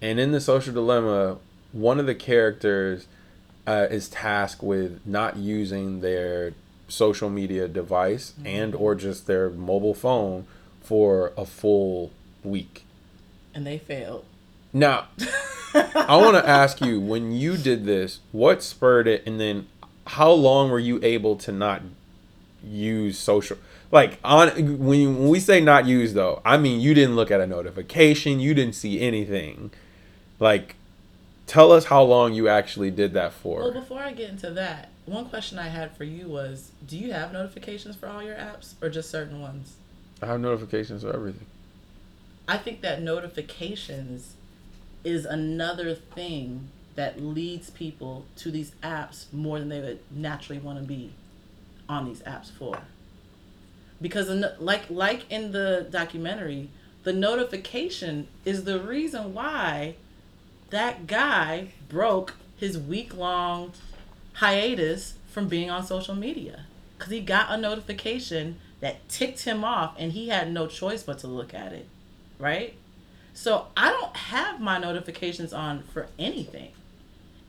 [0.01, 1.37] and in the Social Dilemma,
[1.73, 3.07] one of the characters
[3.67, 6.55] uh, is tasked with not using their
[6.93, 8.47] social media device mm-hmm.
[8.47, 10.47] and or just their mobile phone
[10.83, 12.13] for a full
[12.45, 12.85] week.
[13.55, 14.25] And they failed.
[14.73, 15.09] Now,
[15.75, 19.69] I want to ask you when you did this, what spurred it, and then
[20.07, 21.83] how long were you able to not
[22.63, 23.59] use social?
[23.91, 27.31] Like on when, you, when we say not use though, I mean you didn't look
[27.31, 29.71] at a notification, you didn't see anything.
[30.39, 30.77] Like,
[31.47, 33.61] tell us how long you actually did that for.
[33.61, 37.13] Well, before I get into that, one question I had for you was do you
[37.13, 39.77] have notifications for all your apps or just certain ones?
[40.23, 41.47] I have notifications for everything.
[42.49, 44.35] I think that notifications
[45.05, 50.79] is another thing that leads people to these apps more than they would naturally want
[50.79, 51.13] to be
[51.89, 52.79] on these apps for.
[54.01, 56.71] Because the like like in the documentary,
[57.05, 59.97] the notification is the reason why
[60.71, 63.73] that guy broke his week long
[64.35, 66.67] hiatus from being on social media.
[66.97, 71.19] Because he got a notification that ticked him off and he had no choice but
[71.21, 71.89] to look at it
[72.43, 72.75] right?
[73.33, 76.73] So i don't have my notifications on for anything.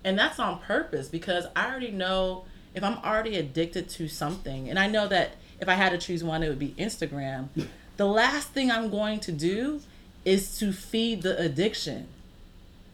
[0.06, 4.80] And that's on purpose because i already know if i'm already addicted to something and
[4.80, 7.48] i know that if i had to choose one it would be instagram.
[7.98, 9.82] The last thing i'm going to do
[10.24, 12.08] is to feed the addiction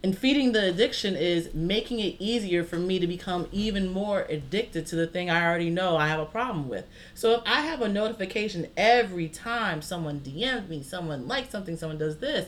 [0.04, 4.86] and feeding the addiction is making it easier for me to become even more addicted
[4.88, 6.86] to the thing I already know I have a problem with.
[7.16, 11.98] So if I have a notification every time someone DMs me, someone likes something, someone
[11.98, 12.48] does this,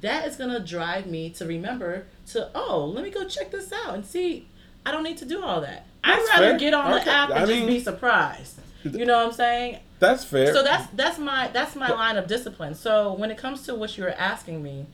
[0.00, 3.70] that is going to drive me to remember to, oh, let me go check this
[3.72, 4.46] out and see.
[4.86, 5.84] I don't need to do all that.
[6.04, 6.58] I'd rather fair.
[6.58, 7.04] get on Okay.
[7.04, 8.60] the app and I just mean- be surprised.
[8.84, 9.78] You know what I'm saying?
[9.98, 10.54] That's fair.
[10.54, 13.98] so that's that's my that's my line of discipline so when it comes to what
[13.98, 14.86] you were asking me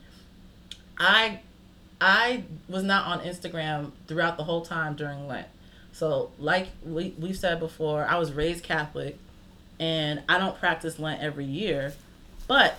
[0.97, 1.39] i
[2.01, 5.47] i was not on instagram throughout the whole time during lent.
[5.91, 9.17] So like we, we've said before i was raised catholic
[9.79, 11.93] and i don't practice lent every year.
[12.47, 12.77] But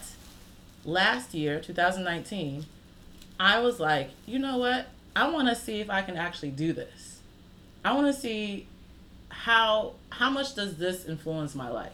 [0.84, 2.66] last year 2019
[3.40, 4.88] i was like you know what?
[5.14, 7.20] I want to see if i can actually do this.
[7.84, 8.66] I want to see
[9.28, 11.92] how how much does this influence my life?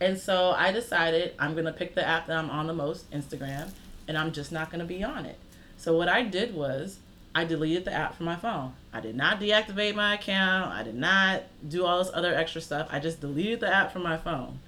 [0.00, 3.10] And so I decided I'm going to pick the app that I'm on the most,
[3.10, 3.70] Instagram,
[4.06, 5.38] and I'm just not going to be on it.
[5.78, 6.98] So what I did was
[7.34, 8.72] I deleted the app from my phone.
[8.92, 10.72] I did not deactivate my account.
[10.72, 12.88] I did not do all this other extra stuff.
[12.90, 14.58] I just deleted the app from my phone.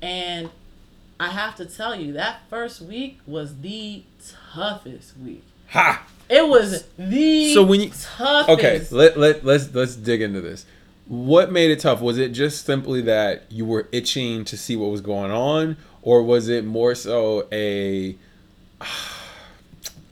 [0.00, 0.48] And
[1.20, 4.02] I have to tell you, that first week was the
[4.54, 5.42] toughest week.
[5.68, 6.06] ha.
[6.30, 8.48] It was the So when you- toughest.
[8.50, 10.66] Okay, let, let let's let's dig into this.
[11.06, 12.02] What made it tough?
[12.02, 16.22] Was it just simply that you were itching to see what was going on, or
[16.22, 18.14] was it more so a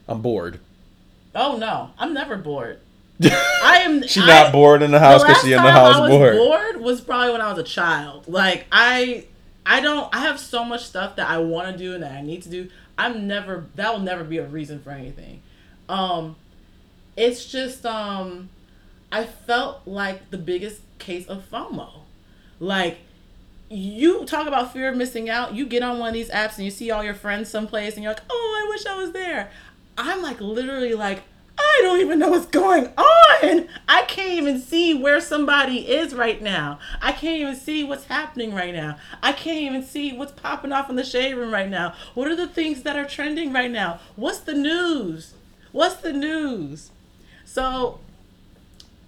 [0.09, 0.61] I'm bored?
[1.35, 2.81] Oh no, I'm never bored.
[3.23, 4.03] I am.
[4.07, 6.37] She's I- not bored in the house because she in the house I was bored.
[6.37, 8.29] bored was probably when I was a child.
[8.29, 9.27] Like I,
[9.65, 10.15] I don't.
[10.15, 12.49] I have so much stuff that I want to do and that I need to
[12.49, 12.69] do.
[12.99, 13.67] I'm never.
[13.75, 15.43] That will never be a reason for anything.
[15.89, 16.37] Um,
[17.17, 18.51] it's just um,
[19.11, 21.91] I felt like the biggest case of FOMO.
[22.61, 22.99] Like
[23.69, 25.55] you talk about fear of missing out.
[25.55, 28.05] You get on one of these apps and you see all your friends someplace and
[28.05, 29.51] you're like, oh, I wish I was there.
[29.99, 31.23] I'm like literally like,
[31.59, 33.69] I don't even know what's going on.
[33.89, 36.79] I can't even see where somebody is right now.
[37.01, 38.99] I can't even see what's happening right now.
[39.23, 41.95] I can't even see what's popping off in the shade room right now.
[42.15, 44.01] What are the things that are trending right now?
[44.17, 45.35] What's the news?
[45.73, 46.91] What's the news?
[47.45, 48.01] So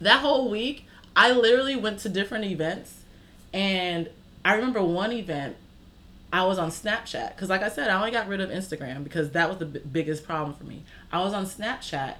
[0.00, 3.02] that whole week, I literally went to different events,
[3.52, 4.08] and
[4.44, 5.56] I remember one event.
[6.32, 9.30] I was on Snapchat because, like I said, I only got rid of Instagram because
[9.30, 10.84] that was the b- biggest problem for me.
[11.10, 12.16] I was on Snapchat,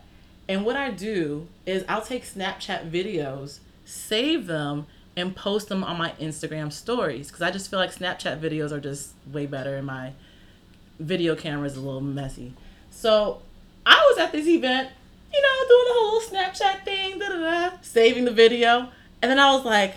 [0.48, 5.98] and what I do is I'll take Snapchat videos, save them, and post them on
[5.98, 9.84] my Instagram stories because I just feel like Snapchat videos are just way better in
[9.84, 10.12] my
[10.98, 12.54] video camera is a little messy.
[12.90, 13.42] So
[13.84, 14.90] I was at this event,
[15.32, 18.88] you know, doing the whole Snapchat thing, da da da, saving the video,
[19.20, 19.96] and then I was like,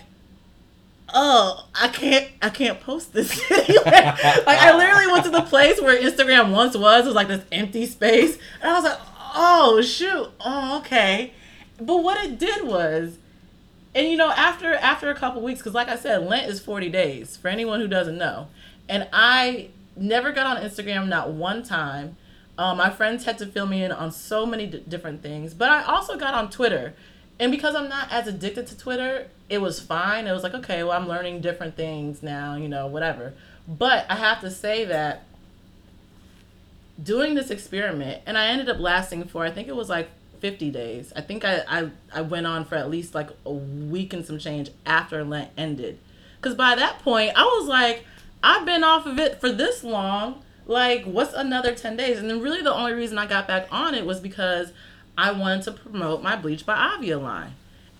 [1.12, 6.00] oh, I can't, I can't post this like I literally went to the place where
[6.00, 7.04] Instagram once was.
[7.04, 8.98] It was like this empty space, and I was like,
[9.34, 11.32] oh shoot, oh okay.
[11.80, 13.18] But what it did was,
[13.94, 16.88] and you know, after after a couple weeks, because like I said, Lent is forty
[16.88, 18.48] days for anyone who doesn't know,
[18.88, 22.16] and I never got on Instagram not one time.
[22.58, 25.70] Um, my friends had to fill me in on so many d- different things, but
[25.70, 26.94] I also got on Twitter.
[27.42, 30.28] And because I'm not as addicted to Twitter, it was fine.
[30.28, 33.34] It was like, okay, well, I'm learning different things now, you know, whatever.
[33.66, 35.24] But I have to say that
[37.02, 40.70] doing this experiment, and I ended up lasting for, I think it was like 50
[40.70, 41.12] days.
[41.16, 44.38] I think I, I, I went on for at least like a week and some
[44.38, 45.98] change after Lent ended.
[46.40, 48.04] Because by that point, I was like,
[48.40, 50.44] I've been off of it for this long.
[50.64, 52.20] Like, what's another 10 days?
[52.20, 54.72] And then, really, the only reason I got back on it was because
[55.16, 57.54] I wanted to promote my Bleach by Avia line.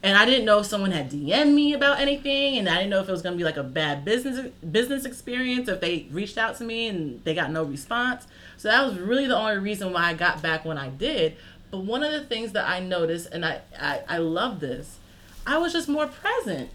[0.04, 3.00] And I didn't know if someone had DM'd me about anything, and I didn't know
[3.00, 6.56] if it was gonna be like a bad business business experience if they reached out
[6.58, 8.26] to me and they got no response.
[8.56, 11.36] So that was really the only reason why I got back when I did.
[11.70, 14.98] But one of the things that I noticed, and I, I, I love this,
[15.46, 16.70] I was just more present.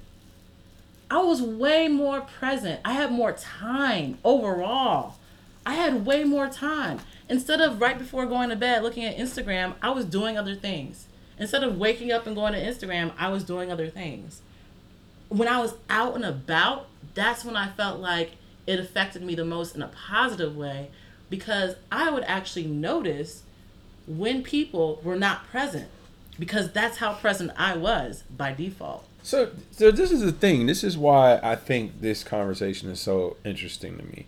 [1.09, 2.81] I was way more present.
[2.83, 5.15] I had more time overall.
[5.65, 6.99] I had way more time.
[7.29, 11.07] Instead of right before going to bed looking at Instagram, I was doing other things.
[11.37, 14.41] Instead of waking up and going to Instagram, I was doing other things.
[15.29, 18.31] When I was out and about, that's when I felt like
[18.65, 20.89] it affected me the most in a positive way
[21.29, 23.43] because I would actually notice
[24.07, 25.89] when people were not present
[26.39, 29.05] because that's how present I was by default.
[29.23, 30.67] So, so this is the thing.
[30.67, 34.25] This is why I think this conversation is so interesting to me.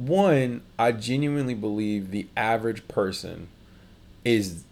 [0.00, 3.48] One, I genuinely believe the average person
[4.24, 4.64] is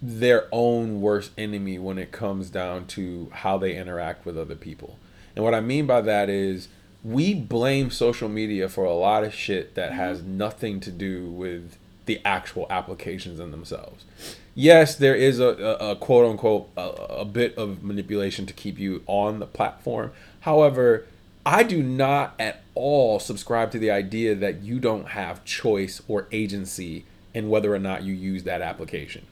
[0.00, 4.96] their own worst enemy when it comes down to how they interact with other people.
[5.36, 6.68] And what I mean by that is
[7.04, 9.98] we blame social media for a lot of shit that mm-hmm.
[9.98, 14.06] has nothing to do with the actual applications in themselves.
[14.54, 18.78] Yes, there is a, a, a quote unquote a, a bit of manipulation to keep
[18.78, 20.12] you on the platform.
[20.40, 21.04] However,
[21.44, 26.26] I do not at all subscribe to the idea that you don't have choice or
[26.32, 27.04] agency
[27.34, 29.26] in whether or not you use that application.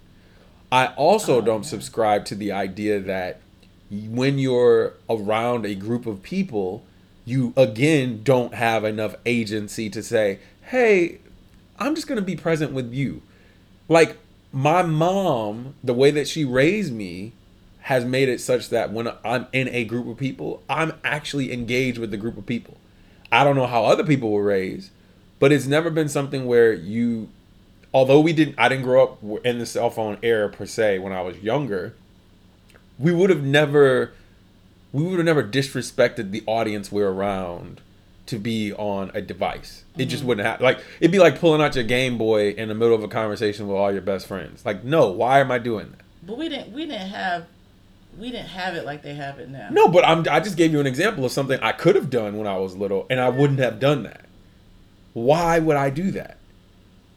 [0.73, 1.69] I also Oh, don't yeah.
[1.71, 3.41] subscribe to the idea that
[3.91, 6.85] when you're around a group of people,
[7.25, 11.19] you again don't have enough agency to say, hey,
[11.79, 13.23] I'm just going to be present with you.
[13.89, 14.17] Like
[14.53, 17.33] my mom, the way that she raised me
[17.83, 21.99] has made it such that when I'm in a group of people, I'm actually engaged
[21.99, 22.77] with the group of people.
[23.33, 24.91] I don't know how other people were raised,
[25.39, 27.29] but it's never been something where you
[27.93, 31.13] although we didn't I didn't grow up in the cell phone era per se when
[31.13, 31.95] I was younger,
[32.99, 34.13] we would have never
[34.93, 37.81] we would have never disrespected the audience we're around
[38.27, 39.85] to be on a device.
[39.97, 40.29] It just mm-hmm.
[40.29, 40.65] wouldn't happen.
[40.65, 43.67] Like it'd be like pulling out your Game Boy in the middle of a conversation
[43.67, 44.65] with all your best friends.
[44.65, 46.01] Like, no, why am I doing that?
[46.23, 47.47] But we didn't we didn't have
[48.21, 49.69] we didn't have it like they have it now.
[49.71, 52.37] No, but I'm I just gave you an example of something I could have done
[52.37, 54.27] when I was little and I wouldn't have done that.
[55.13, 56.37] Why would I do that?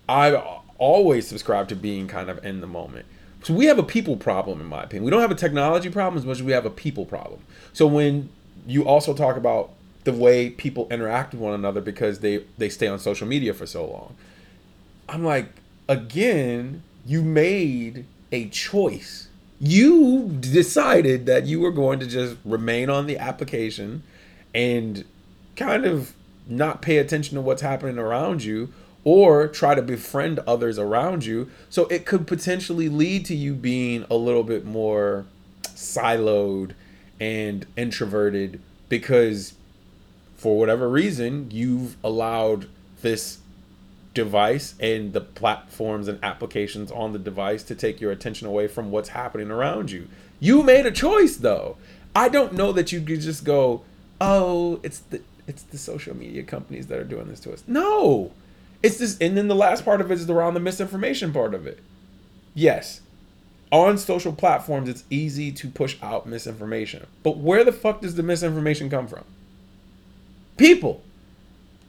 [0.08, 0.34] I
[0.78, 3.06] always subscribe to being kind of in the moment.
[3.44, 5.04] So we have a people problem in my opinion.
[5.04, 7.42] We don't have a technology problem as much as we have a people problem.
[7.74, 8.30] So when
[8.66, 9.72] you also talk about
[10.04, 13.66] the way people interact with one another because they they stay on social media for
[13.66, 14.16] so long.
[15.08, 15.48] I'm like
[15.88, 19.28] again, you made a choice.
[19.66, 24.04] You decided that you were going to just remain on the application
[24.54, 25.06] and
[25.56, 26.14] kind of
[26.46, 28.74] not pay attention to what's happening around you
[29.06, 31.50] or try to befriend others around you.
[31.70, 35.24] So it could potentially lead to you being a little bit more
[35.64, 36.74] siloed
[37.22, 38.60] and introverted
[38.90, 39.54] because
[40.36, 42.68] for whatever reason you've allowed
[43.02, 43.38] this
[44.14, 48.92] device and the platforms and applications on the device to take your attention away from
[48.92, 50.08] what's happening around you.
[50.40, 51.78] You made a choice though.
[52.16, 53.84] I don't know that you could just go,
[54.22, 58.32] "Oh, it's the it's the social media companies that are doing this to us." No.
[58.84, 61.66] It's this and then the last part of it is around the misinformation part of
[61.66, 61.80] it.
[62.54, 63.02] Yes.
[63.72, 67.08] On social platforms it's easy to push out misinformation.
[67.24, 69.24] But where the fuck does the misinformation come from?
[70.58, 71.02] People.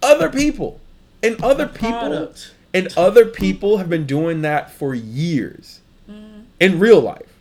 [0.02, 0.80] Other people.
[1.24, 2.32] And other people
[2.72, 5.80] and other people have been doing that for years
[6.60, 7.34] in real life.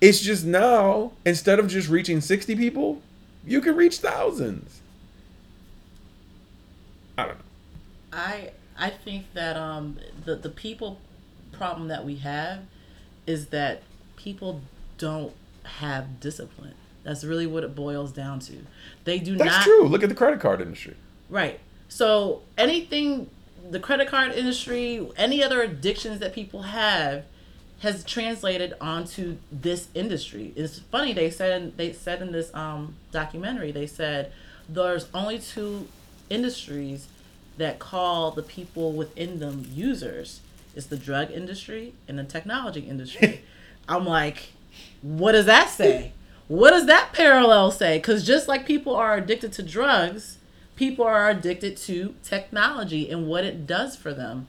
[0.00, 3.00] It's just now, instead of just reaching 60 people,
[3.46, 4.80] you can reach thousands.
[7.16, 7.44] I don't know.
[8.12, 10.98] I I think that um the the people
[11.52, 12.60] problem that we have
[13.26, 13.82] is that
[14.16, 14.60] people
[14.98, 15.32] don't
[15.64, 16.74] have discipline.
[17.02, 18.58] That's really what it boils down to.
[19.04, 19.86] They do That's not true.
[19.86, 20.96] Look at the credit card industry.
[21.28, 21.60] Right.
[21.88, 23.30] So anything,
[23.70, 27.24] the credit card industry, any other addictions that people have,
[27.80, 30.52] has translated onto this industry.
[30.56, 34.32] It's funny they said they said in this um, documentary they said
[34.68, 35.86] there's only two
[36.30, 37.08] industries
[37.58, 40.40] that call the people within them users.
[40.74, 43.42] It's the drug industry and the technology industry.
[43.88, 44.48] I'm like,
[45.02, 46.12] what does that say?
[46.48, 47.98] What does that parallel say?
[47.98, 50.33] Because just like people are addicted to drugs,
[50.76, 54.48] people are addicted to technology and what it does for them.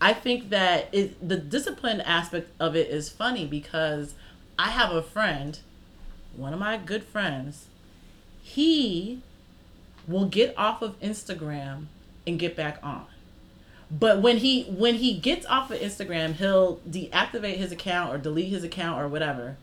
[0.00, 4.14] I think that it, the discipline aspect of it is funny because
[4.58, 5.58] I have a friend,
[6.36, 7.66] one of my good friends,
[8.42, 9.22] he
[10.08, 11.86] will get off of Instagram
[12.26, 13.06] and get back on.
[13.90, 18.48] But when he when he gets off of Instagram, he'll deactivate his account or delete
[18.48, 19.56] his account or whatever.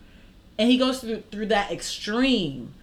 [0.57, 2.73] And he goes through through that extreme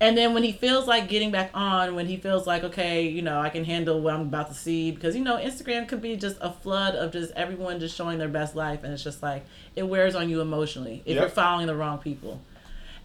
[0.00, 3.22] and then when he feels like getting back on, when he feels like, okay, you
[3.22, 6.16] know, I can handle what I'm about to see, because, you know, Instagram could be
[6.16, 8.82] just a flood of just everyone just showing their best life.
[8.82, 9.44] And it's just like,
[9.76, 11.20] it wears on you emotionally if Yep.
[11.20, 12.40] you're following the wrong people.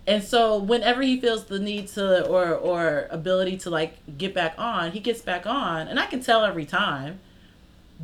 [0.07, 4.55] And so whenever he feels the need to or or ability to like get back
[4.57, 7.19] on, he gets back on, and I can tell every time.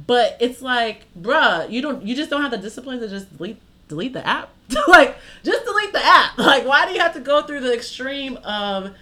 [0.06, 3.60] But it's like, bruh, you don't you just don't have the discipline to just delete
[3.88, 4.50] delete the app.
[4.88, 6.38] like just delete the app.
[6.38, 8.96] Like why do you have to go through the extreme of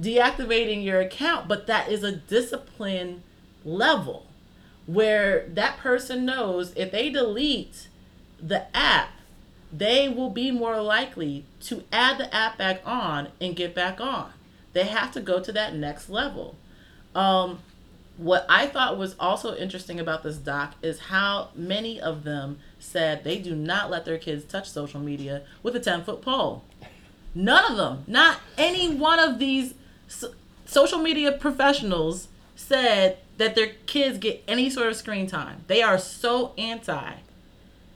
[0.00, 1.48] deactivating your account?
[1.48, 3.22] But that is a discipline
[3.64, 4.26] level
[4.86, 7.88] where that person knows if they delete
[8.40, 9.10] the app,
[9.72, 14.32] they will be more likely to add the app back on and get back on.
[14.72, 16.54] They have to go to that next level.
[17.14, 17.58] Um,
[18.18, 23.22] what I thought was also interesting about this doc is how many of them said
[23.22, 26.64] they do not let their kids touch social media with a 10 foot pole.
[27.34, 29.74] None of them, not any one of these
[30.08, 30.34] so-
[30.66, 35.64] social media professionals said that their kids get any sort of screen time.
[35.68, 37.12] They are so anti.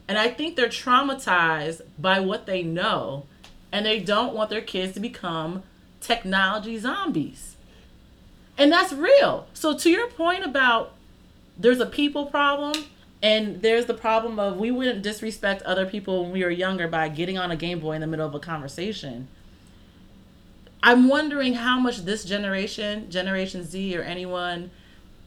[0.07, 3.27] And I think they're traumatized by what they know
[3.73, 5.65] and they don't want their kids to become
[6.01, 7.57] technology zombies.
[8.63, 9.49] And that's real.
[9.55, 10.93] So to your point about
[11.59, 12.75] there's a people problem
[13.21, 17.09] and there's the problem of we wouldn't disrespect other people when we were younger by
[17.09, 19.27] getting on a Game Boy in the middle of a conversation.
[20.81, 24.71] I'm wondering how much this generation, Generation Z, or anyone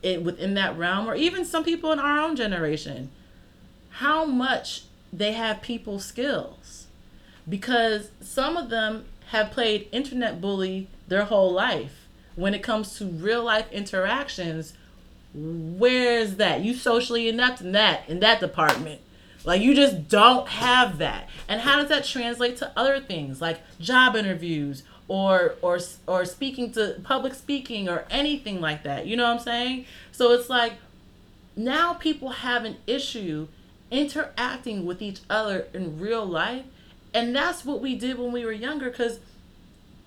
[0.01, 3.11] it, within that realm, or even some people in our own generation,
[3.89, 6.88] how much they have people skills.
[7.49, 12.05] Because some of them have played internet bully their whole life.
[12.36, 14.73] When it comes to real life interactions,
[15.33, 16.61] where's that?
[16.61, 19.01] You socially inept in that in that department.
[19.45, 21.29] Like you just don't have that.
[21.47, 26.71] And how does that translate to other things like job interviews or or or speaking
[26.73, 29.05] to public speaking or anything like that?
[29.05, 29.86] You know what I'm saying?
[30.11, 30.73] So it's like
[31.55, 33.47] now people have an issue
[33.91, 36.65] interacting with each other in real life
[37.13, 39.19] and that's what we did when we were younger cuz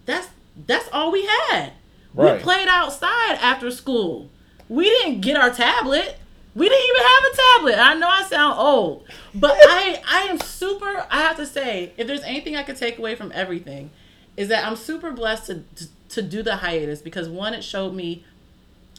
[0.05, 0.29] that's
[0.67, 1.73] that's all we had.
[2.15, 2.37] Right.
[2.37, 4.31] We played outside after school.
[4.69, 6.17] We didn't get our tablet.
[6.55, 7.79] We didn't even have a tablet.
[7.79, 9.05] I know I sound old,
[9.35, 11.07] but I I am super.
[11.11, 13.91] I have to say, if there's anything I could take away from everything,
[14.37, 17.95] is that I'm super blessed to to, to do the hiatus because one, it showed
[17.95, 18.25] me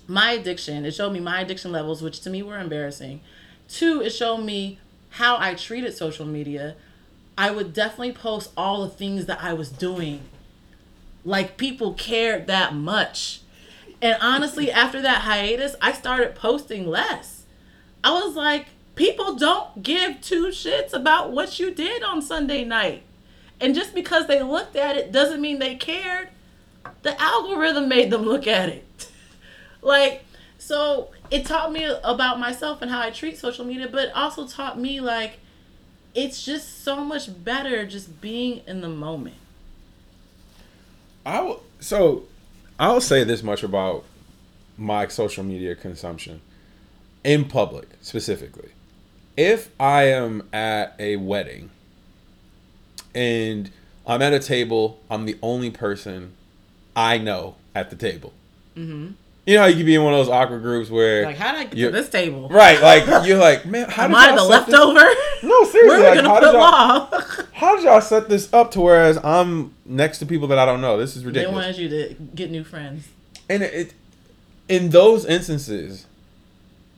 [0.07, 0.85] my addiction.
[0.85, 3.21] It showed me my addiction levels, which to me were embarrassing.
[3.67, 4.79] Two, it showed me
[5.11, 6.75] how I treated social media.
[7.37, 10.21] I would definitely post all the things that I was doing.
[11.25, 13.41] Like people cared that much.
[14.01, 17.43] And honestly, after that hiatus, I started posting less.
[18.03, 23.03] I was like, people don't give two shits about what you did on Sunday night.
[23.59, 26.29] And just because they looked at it doesn't mean they cared.
[27.01, 29.11] The algorithm made them look at it.
[29.81, 30.23] like,
[30.57, 34.79] so it taught me about myself and how I treat social media, but also taught
[34.79, 35.39] me like
[36.15, 39.35] it's just so much better just being in the moment.
[41.29, 42.23] I w- so
[42.79, 44.03] I'll say this much about
[44.77, 46.41] my social media consumption
[47.23, 48.69] in public specifically.
[49.37, 51.69] If I am at a wedding
[53.13, 53.69] and
[54.07, 56.33] I'm at a table, I'm the only person
[56.95, 58.33] I know at the table.
[58.75, 59.11] Mm-hmm.
[59.49, 61.53] You know how you can be in one of those awkward groups where Like, how
[61.53, 62.49] did I get to this table?
[62.49, 65.09] right, like you're like, man, how Am did I the set this- leftover?
[65.41, 67.45] No, seriously, Where are like, gonna how put did y'all- law?
[67.53, 70.81] How did y'all set this up to whereas I'm next to people that I don't
[70.81, 70.97] know?
[70.99, 71.51] This is ridiculous.
[71.51, 73.07] they wanted you to get new friends.
[73.49, 73.93] and it,
[74.67, 76.05] in those instances,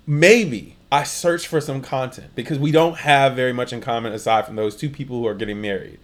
[0.05, 4.45] maybe I search for some content because we don't have very much in common aside
[4.45, 5.99] from those two people who are getting married.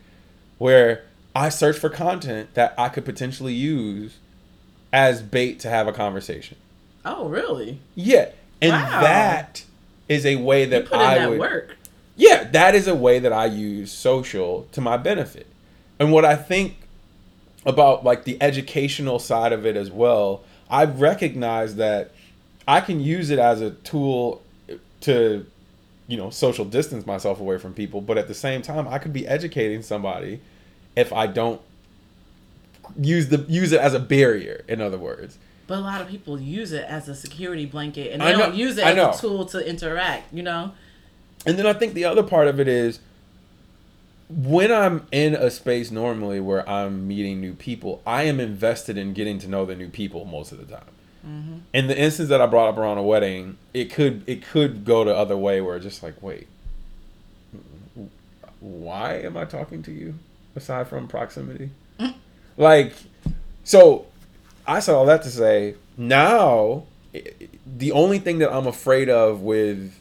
[0.60, 1.04] Where
[1.36, 4.18] I search for content that I could potentially use
[4.94, 6.58] as bait to have a conversation.
[7.06, 7.80] Oh, really?
[7.96, 8.30] Yeah.
[8.62, 9.02] And Wow.
[9.02, 9.64] that
[10.10, 11.78] is a way that I that would work.
[12.16, 15.46] yeah, that is a way that I use social to my benefit.
[16.00, 16.78] And what I think
[17.66, 22.12] about like the educational side of it as well, I've recognized that
[22.68, 24.42] I can use it as a tool
[25.02, 25.46] to
[26.10, 29.12] you know, social distance myself away from people, but at the same time I could
[29.12, 30.40] be educating somebody
[30.96, 31.60] if I don't
[33.00, 35.38] use the use it as a barrier, in other words.
[35.68, 38.56] But a lot of people use it as a security blanket, and they know- don't
[38.56, 39.12] use it I as know.
[39.12, 40.34] a tool to interact.
[40.34, 40.72] You know?
[41.46, 43.00] And then I think the other part of it is
[44.30, 49.14] when I'm in a space normally where I'm meeting new people, I am invested in
[49.14, 50.86] getting to know the new people most of the time.
[51.26, 51.58] Mm-hmm.
[51.74, 55.04] In the instance that I brought up around a wedding, it could it could go
[55.04, 56.48] the other way where it's just like, wait,
[58.60, 60.16] why am I talking to you
[60.56, 61.72] aside from proximity?
[62.58, 62.94] Like,
[63.64, 64.08] so
[64.68, 66.84] I said all that to say now
[67.66, 69.94] the only thing that I'm afraid of with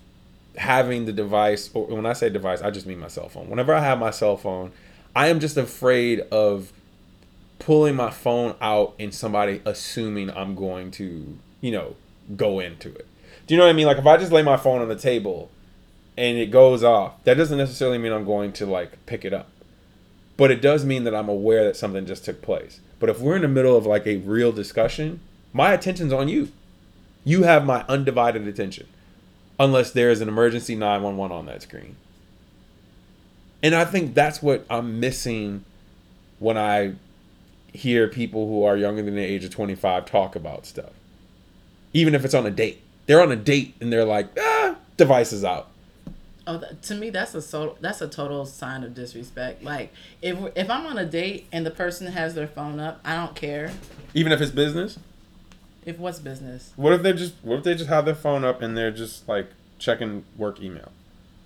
[0.57, 3.49] having the device, or when I say device, I just mean my cell phone.
[3.49, 4.73] Whenever I have my cell phone,
[5.15, 6.73] I am just afraid of
[7.59, 11.97] pulling my phone out and somebody assuming I'm going to, you know,
[12.37, 13.07] go into it.
[13.47, 13.87] Do you know what I mean?
[13.87, 15.51] Like if I just lay my phone on the table
[16.17, 19.49] and it goes off, that doesn't necessarily mean I'm going to like pick it up.
[20.37, 22.81] But it does mean that I'm aware that something just took place.
[22.99, 25.21] But if we're in the middle of like a real discussion,
[25.53, 26.51] my attention's on you.
[27.25, 28.87] You have my undivided attention.
[29.59, 31.97] Unless there is an emergency 911 on that screen.
[33.63, 35.65] And I think that's what I'm missing
[36.39, 36.93] when I
[37.73, 40.93] hear people who are younger than the age of 25 talk about stuff.
[41.93, 42.83] Even if it's on a date.
[43.07, 45.69] They're on a date and they're like, ah, devices out.
[46.49, 49.63] Oh, to me, that's a so that's a total sign of disrespect.
[49.63, 49.93] Like
[50.23, 53.35] if if I'm on a date and the person has their phone up, I don't
[53.35, 53.73] care.
[54.15, 54.99] Even if it's business.
[55.85, 56.73] If what's business?
[56.77, 59.29] What if they just what if they just have their phone up and they're just
[59.29, 60.93] like checking work email?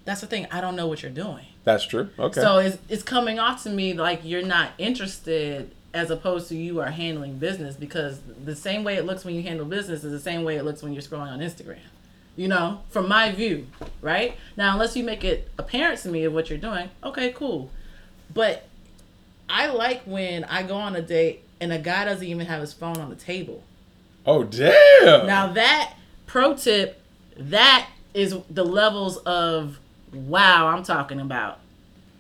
[0.05, 0.46] That's the thing.
[0.51, 1.46] I don't know what you're doing.
[1.64, 2.11] That's true.
[2.18, 2.40] Okay.
[2.40, 6.80] So it's it's coming off to me like you're not interested as opposed to you
[6.80, 10.20] are handling business because the same way it looks when you handle business is the
[10.20, 11.78] same way it looks when you're scrolling on Instagram.
[12.36, 13.66] You know, from my view,
[14.00, 14.36] right?
[14.56, 17.70] Now, unless you make it apparent to me of what you're doing, okay, cool.
[18.32, 18.66] But
[19.48, 22.72] I like when I go on a date and a guy doesn't even have his
[22.72, 23.62] phone on the table.
[24.24, 25.26] oh damn.
[25.26, 25.94] Now that
[26.26, 27.02] pro tip,
[27.36, 29.78] that is the levels of
[30.12, 31.58] wow I'm talking about.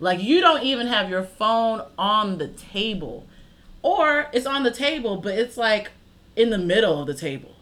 [0.00, 3.26] Like you don't even have your phone on the table.
[3.82, 5.92] Or it's on the table, but it's like
[6.36, 7.52] in the middle of the table.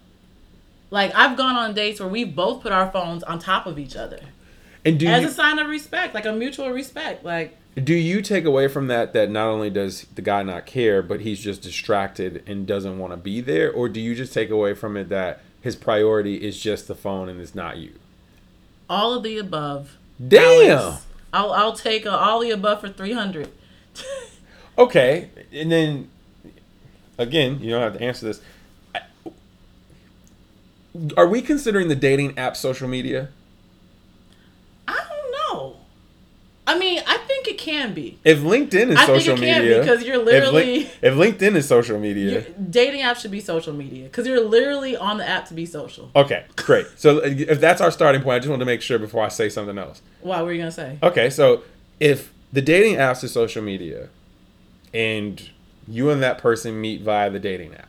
[0.91, 3.97] Like I've gone on dates where we both put our phones on top of each
[3.97, 4.21] other
[4.85, 7.25] and do as you, a sign of respect, like a mutual respect.
[7.25, 11.03] Like do you take away from that that not only does the guy not care,
[11.03, 14.51] but he's just distracted and doesn't want to be there, or do you just take
[14.51, 17.93] away from it that his priority is just the phone and it's not you?
[18.89, 19.97] all of the above.
[20.27, 20.71] Damn.
[20.79, 21.07] Alex.
[21.33, 23.51] I'll I'll take a, all the above for three hundred.
[24.79, 26.09] Okay, and then
[27.19, 28.41] again, you don't have to answer this.
[31.17, 33.29] Are we considering the dating app social media?
[34.87, 35.77] I don't know.
[36.67, 38.19] I mean, I think it can be.
[38.25, 38.99] If LinkedIn is social media.
[38.99, 41.99] I think social it can media, because you're if Lin- literally- if, LinkedIn is social
[41.99, 45.65] media, dating app should be social media because you're literally on the app to be
[45.65, 46.11] social.
[46.15, 46.87] okay, great.
[46.97, 49.49] So if that's our starting point, I just want to make sure before I say
[49.49, 50.03] something else.
[50.21, 50.99] What were you gonna say?
[51.03, 51.63] Okay, so
[52.01, 54.09] if the dating apps is social media,
[54.93, 55.49] and
[55.87, 57.88] you and that person meet via the dating app,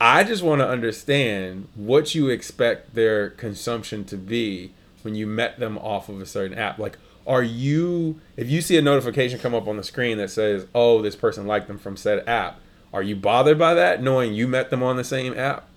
[0.00, 4.72] I just want to understand what you expect their consumption to be
[5.02, 6.78] when you met them off of a certain app.
[6.78, 10.66] Like, are you, if you see a notification come up on the screen that says,
[10.74, 12.60] oh, this person liked them from said app,
[12.92, 15.68] are you bothered by that knowing you met them on the same app?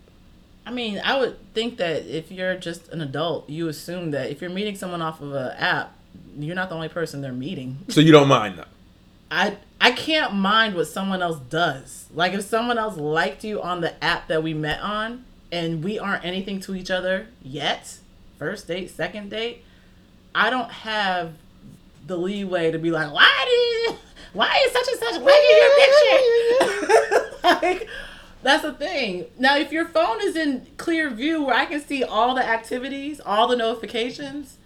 [0.66, 4.40] I mean, I would think that if you're just an adult, you assume that if
[4.40, 5.96] you're meeting someone off of an app,
[6.38, 7.80] you're not the only person they're meeting.
[7.90, 8.68] So you don't mind them.
[9.32, 12.08] I I can't mind what someone else does.
[12.14, 15.98] Like if someone else liked you on the app that we met on and we
[15.98, 17.98] aren't anything to each other yet,
[18.38, 19.64] first date, second date,
[20.36, 21.34] I don't have
[22.06, 23.46] the leeway to be like, why
[23.88, 23.98] did
[24.34, 27.38] why is such and such liking your picture?
[27.66, 27.88] like
[28.44, 29.26] that's the thing.
[29.40, 33.22] Now if your phone is in clear view where I can see all the activities,
[33.26, 34.58] all the notifications,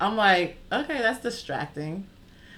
[0.00, 2.06] I'm like, okay, that's distracting.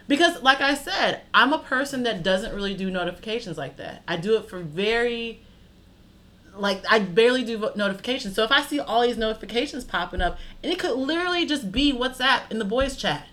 [0.09, 4.03] Because, like I said, I'm a person that doesn't really do notifications like that.
[4.07, 5.41] I do it for very
[6.57, 8.35] like I barely do notifications.
[8.35, 11.93] So if I see all these notifications popping up, and it could literally just be
[11.93, 13.27] WhatsApp in the boys chat.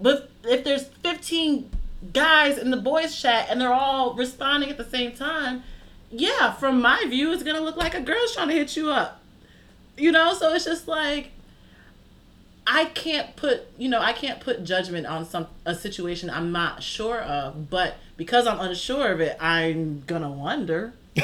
[0.00, 1.70] But if there's 15
[2.12, 5.62] guys in the boys chat and they're all responding at the same time,
[6.10, 9.20] yeah, from my view, it's gonna look like a girl's trying to hit you up.
[9.96, 11.30] You know, so it's just like
[12.66, 16.82] I can't put, you know, I can't put judgment on some a situation I'm not
[16.82, 20.94] sure of, but because I'm unsure of it, I'm gonna wonder.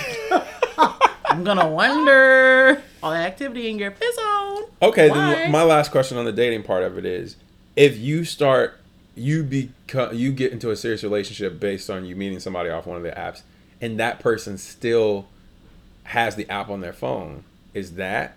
[1.24, 4.64] I'm gonna wonder all the activity in your piss zone.
[4.82, 5.16] Okay, Why?
[5.16, 7.36] then my last question on the dating part of it is
[7.76, 8.78] if you start
[9.14, 12.96] you become you get into a serious relationship based on you meeting somebody off one
[12.96, 13.42] of the apps
[13.80, 15.26] and that person still
[16.04, 18.36] has the app on their phone, is that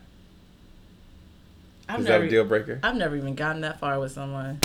[1.93, 2.79] I've is never, that a deal breaker?
[2.83, 4.59] I've never even gotten that far with someone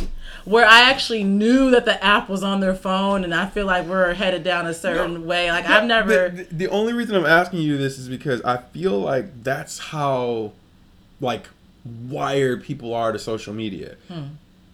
[0.45, 3.87] where I actually knew that the app was on their phone, and I feel like
[3.87, 5.51] we're headed down a certain way.
[5.51, 6.29] Like I've never.
[6.29, 9.79] The, the, the only reason I'm asking you this is because I feel like that's
[9.79, 10.53] how,
[11.21, 11.47] like,
[11.85, 13.97] wired people are to social media.
[14.09, 14.23] Hmm.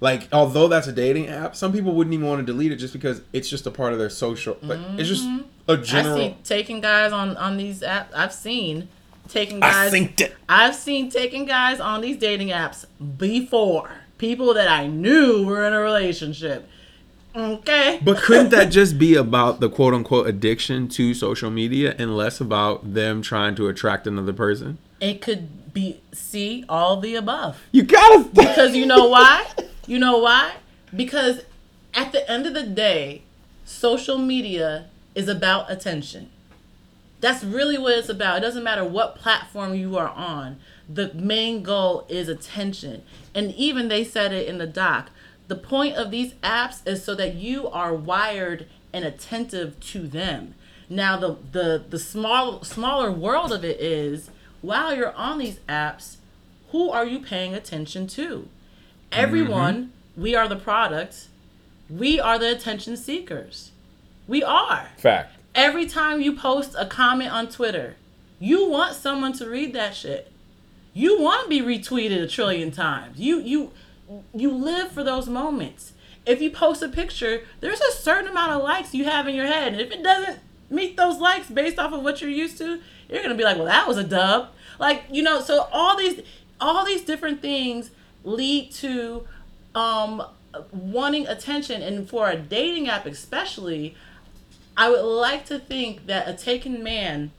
[0.01, 2.93] Like, although that's a dating app, some people wouldn't even want to delete it just
[2.93, 4.59] because it's just a part of their social.
[4.63, 5.81] Like, it's just a Mm-hmm.
[5.81, 6.17] I general.
[6.19, 8.09] see taking guys on on these apps.
[8.15, 8.89] I've seen
[9.29, 9.93] taking I guys.
[9.93, 10.37] synced it.
[10.49, 12.85] I've seen taking guys on these dating apps
[13.19, 13.91] before.
[14.19, 16.69] People that I knew were in a relationship.
[17.37, 18.01] Okay.
[18.05, 22.41] But couldn't that just be about the quote unquote addiction to social media and less
[22.41, 24.79] about them trying to attract another person?
[25.01, 27.61] it could be see all the above.
[27.73, 28.25] You gotta.
[28.33, 29.45] Because you know why?
[29.87, 30.55] You know why?
[30.95, 31.43] Because
[31.93, 33.23] at the end of the day,
[33.65, 36.31] social media is about attention.
[37.25, 38.37] That's really what it's about.
[38.37, 40.59] It doesn't matter what platform you are on.
[40.87, 43.03] The main goal is attention.
[43.35, 45.09] And even they said it in the doc.
[45.49, 50.55] The point of these apps is so that you are wired and attentive to them.
[50.91, 54.29] Now the the the small smaller world of it is
[54.61, 56.17] while you're on these apps,
[56.73, 58.49] who are you paying attention to?
[59.11, 60.21] Everyone, mm-hmm.
[60.21, 61.29] we are the product.
[61.89, 63.71] We are the attention seekers.
[64.29, 64.91] We are.
[64.99, 65.37] Fact.
[65.55, 67.97] Every time you post a comment on Twitter,
[68.41, 70.31] you want someone to read that shit.
[70.93, 73.19] You want to be retweeted a trillion times.
[73.21, 73.73] You you
[74.35, 75.93] you live for those moments.
[76.27, 79.47] If you post a picture, there's a certain amount of likes you have in your
[79.47, 79.73] head.
[79.73, 80.39] And if it doesn't
[80.71, 83.57] meet those likes based off of what you're used to, you're going to be like,
[83.57, 84.49] "Well, that was a dub."
[84.79, 86.21] Like, you know, so all these
[86.61, 87.91] all these different things
[88.25, 89.27] lead to
[89.75, 90.23] um
[90.73, 93.95] wanting attention and for a dating app especially,
[94.77, 97.31] I would like to think that a taken man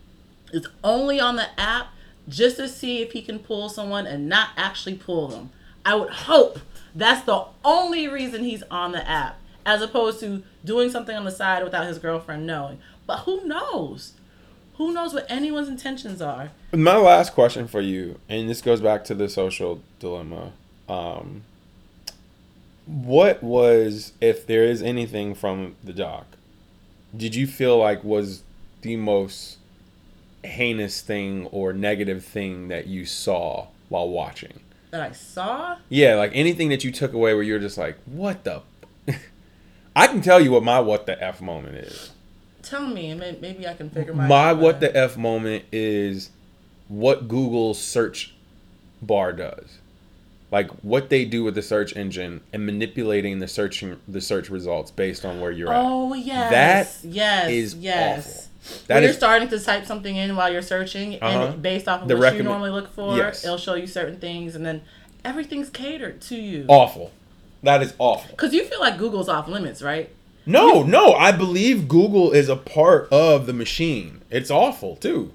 [0.54, 1.88] is only on the app
[2.28, 5.50] just to see if he can pull someone and not actually pull them.
[5.86, 6.60] I would hope
[6.96, 11.32] that's the only reason he's on the app, as opposed to doing something on the
[11.32, 12.80] side without his girlfriend knowing.
[13.06, 14.14] But who knows?
[14.78, 16.52] Who knows what anyone's intentions are?
[16.74, 20.52] My last question for you, and this goes back to the social dilemma.
[20.90, 21.44] Um,
[22.86, 26.26] what was, if there is anything from the doc,
[27.16, 28.44] did you feel like was
[28.82, 29.58] the most
[30.44, 34.60] heinous thing or negative thing that you saw while watching?
[34.92, 35.78] That I saw?
[35.90, 38.62] Yeah, like anything that you took away where you're just like, what the?
[39.96, 42.12] I can tell you what my what the f moment is.
[42.62, 46.32] Tell me, and maybe I can figure my My what the f moment is
[46.88, 48.34] what Google search
[49.02, 49.80] bar does.
[50.56, 54.90] Like what they do with the search engine and manipulating the searching the search results
[54.90, 55.82] based on where you're at.
[55.86, 58.18] Oh yes, That yes, is yes.
[58.26, 58.42] awful.
[58.88, 61.48] When That you're starting to type something in while you're searching, Uh-huh.
[61.48, 63.44] and based off of The what you normally look for, Yes.
[63.44, 64.80] it'll show you certain things, and then
[65.26, 66.64] everything's catered to you.
[66.70, 67.12] awful.
[67.62, 68.32] That is awful.
[68.32, 70.10] Because you feel like Google's off limits, right?
[70.46, 74.22] No, no, I believe Google is a part of the machine.
[74.32, 75.34] It's awful too.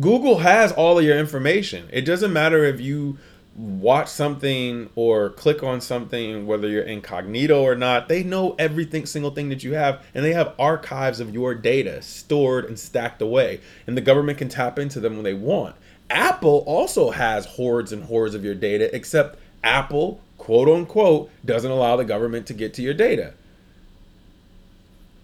[0.00, 1.90] Google has all of your information.
[1.92, 3.18] It doesn't matter if you
[3.56, 9.30] watch something or click on something, whether you're incognito or not, they know everything single
[9.30, 13.60] thing that you have, and they have archives of your data stored and stacked away.
[13.86, 15.74] And the government can tap into them when they want.
[16.10, 21.96] Apple also has hordes and hordes of your data, except Apple, quote unquote, doesn't allow
[21.96, 23.32] the government to get to your data.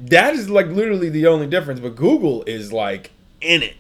[0.01, 3.11] That is like literally the only difference, but Google is like
[3.41, 3.77] in it.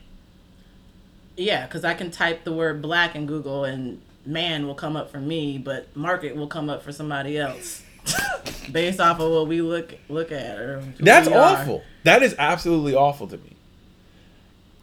[1.36, 5.10] Yeah, because I can type the word black in Google, and man will come up
[5.10, 7.82] for me, but market will come up for somebody else,
[8.72, 10.58] based off of what we look look at.
[10.58, 11.56] Or That's we are.
[11.56, 11.82] awful.
[12.04, 13.56] That is absolutely awful to me.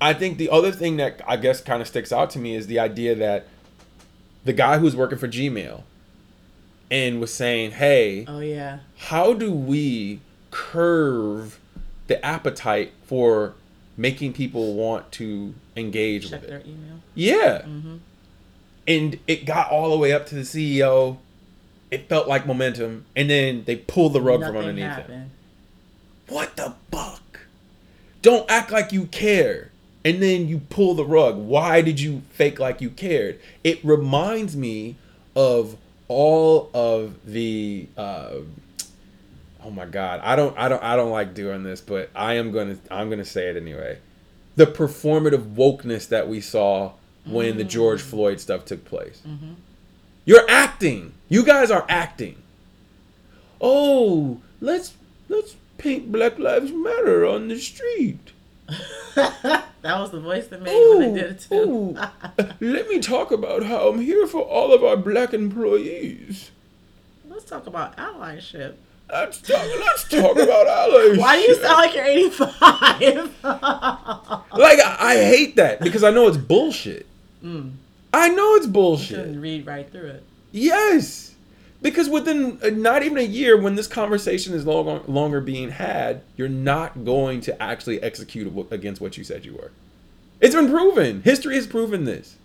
[0.02, 2.68] I think the other thing that I guess kind of sticks out to me is
[2.68, 3.48] the idea that
[4.46, 5.84] the guy who's working for Gmail
[6.90, 8.80] and was saying, "Hey, Oh yeah.
[8.98, 10.22] how do we
[10.52, 11.60] curve
[12.08, 13.54] the appetite for
[13.98, 16.66] making people want to engage Check with their it.
[16.68, 17.00] email.
[17.14, 17.62] Yeah.
[17.68, 17.98] Mm-hmm.
[18.90, 21.18] And it got all the way up to the CEO.
[21.92, 24.90] It felt like momentum, and then they pulled the rug from Nothing underneath it.
[24.94, 25.32] happened.
[26.28, 27.40] What the fuck?
[28.22, 29.72] Don't act like you care.
[30.06, 31.38] And then you pull the rug.
[31.38, 33.40] Why did you fake like you cared?
[33.64, 34.96] It reminds me
[35.36, 35.78] of
[36.08, 38.36] all of the uh,
[39.64, 40.22] oh my god.
[40.24, 43.26] I don't I don't I don't like doing this, but I am gonna I'm gonna
[43.26, 44.00] say it anyway.
[44.56, 46.94] The performative wokeness that we saw
[47.26, 49.22] when the George Floyd stuff took place.
[49.28, 49.54] Mm-hmm.
[50.26, 51.14] You're acting.
[51.28, 52.42] You guys are acting.
[53.62, 54.94] Oh, let's
[55.28, 58.32] let's paint Black Lives Matter on the street.
[59.16, 61.98] that was the voice that made it when they did it too.
[62.60, 66.52] Let me talk about how I'm here for all of our black employees.
[67.28, 68.76] Let's talk about allyship.
[69.12, 69.66] Let's talk.
[69.80, 71.18] Let's talk about allyship.
[71.18, 73.44] Why do you sound like you're 85?
[73.44, 77.06] like I, I hate that because I know it's bullshit.
[77.44, 77.72] mm,
[78.14, 79.36] I know it's bullshit.
[79.38, 80.24] read right through it.
[80.52, 81.34] Yes,
[81.82, 85.70] because within uh, not even a year, when this conversation is no longer, longer being
[85.72, 89.72] had, you're not going to actually execute against what you said you were.
[90.42, 91.22] It's been proven.
[91.24, 92.36] History has proven this.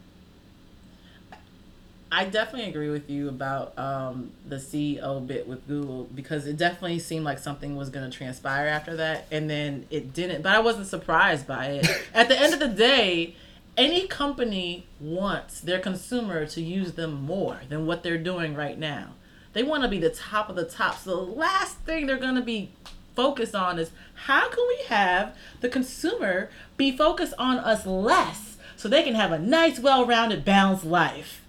[2.14, 7.00] I definitely agree with you about um, the CEO bit with Google because it definitely
[7.00, 10.42] seemed like something was going to transpire after that, and then it didn't.
[10.42, 11.88] But I wasn't surprised by it.
[12.14, 13.34] At the end of the day,
[13.76, 19.14] any company wants their consumer to use them more than what they're doing right now.
[19.52, 20.98] They want to be the top of the top.
[20.98, 22.70] So the last thing they're going to be
[23.16, 28.88] focused on is how can we have the consumer be focused on us less so
[28.88, 31.40] they can have a nice, well-rounded, balanced life.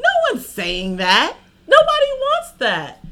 [0.00, 1.36] No one's saying that.
[1.66, 3.04] Nobody wants that.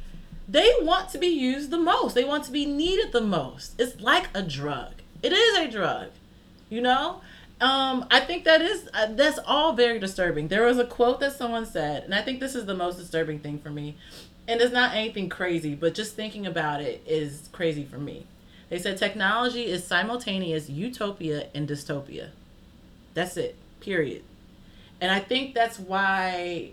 [0.49, 2.15] They want to be used the most.
[2.15, 3.79] They want to be needed the most.
[3.79, 4.95] It's like a drug.
[5.23, 6.09] It is a drug.
[6.71, 7.21] You know?
[7.61, 10.49] Um, I think that is uh, that's all very disturbing.
[10.49, 13.41] There was a quote that someone said, and I think this is the most disturbing
[13.41, 13.97] thing for me.
[14.47, 18.27] And it's not anything crazy, but just thinking about it is crazy for me.
[18.71, 22.31] They said technology is simultaneous utopia and dystopia.
[23.15, 23.57] That's it.
[23.81, 24.23] Period.
[25.01, 26.73] And I think that's why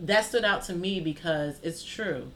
[0.00, 2.30] that stood out to me because it's true.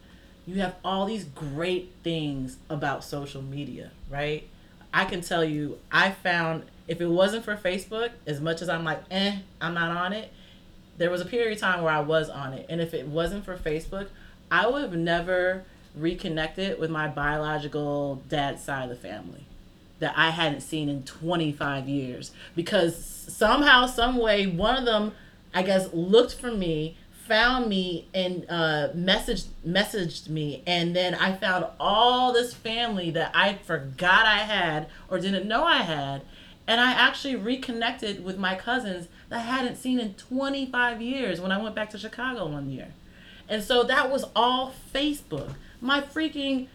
[0.47, 4.49] You have all these great things about social media, right?
[4.93, 8.85] I can tell you, I found if it wasn't for Facebook, as much as I'm
[8.85, 10.33] like, eh, I'm not on it,
[10.97, 12.67] there was a period of time where I was on it.
[12.69, 14.09] And if it wasn't for Facebook,
[14.51, 19.45] I would have never reconnected with my biological dad's side of the family
[20.01, 25.13] that I hadn't seen in 25 years because somehow, some way, one of them,
[25.55, 26.97] I guess, looked for me,
[27.31, 33.31] found me, and uh, messaged messaged me, and then I found all this family that
[33.33, 36.23] I forgot I had or didn't know I had,
[36.67, 41.53] and I actually reconnected with my cousins that I hadn't seen in 25 years when
[41.53, 42.89] I went back to Chicago one year,
[43.49, 45.55] and so that was all Facebook.
[45.81, 46.67] My freaking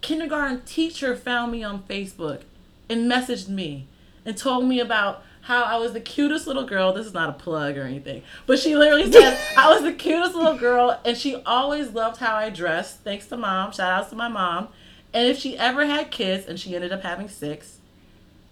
[0.00, 2.40] kindergarten teacher found me on Facebook
[2.88, 3.86] and messaged me
[4.24, 6.92] and told me about how I was the cutest little girl.
[6.92, 10.34] This is not a plug or anything, but she literally said I was the cutest
[10.34, 13.00] little girl, and she always loved how I dressed.
[13.00, 13.72] Thanks to mom.
[13.72, 14.68] Shout outs to my mom.
[15.14, 17.78] And if she ever had kids, and she ended up having six,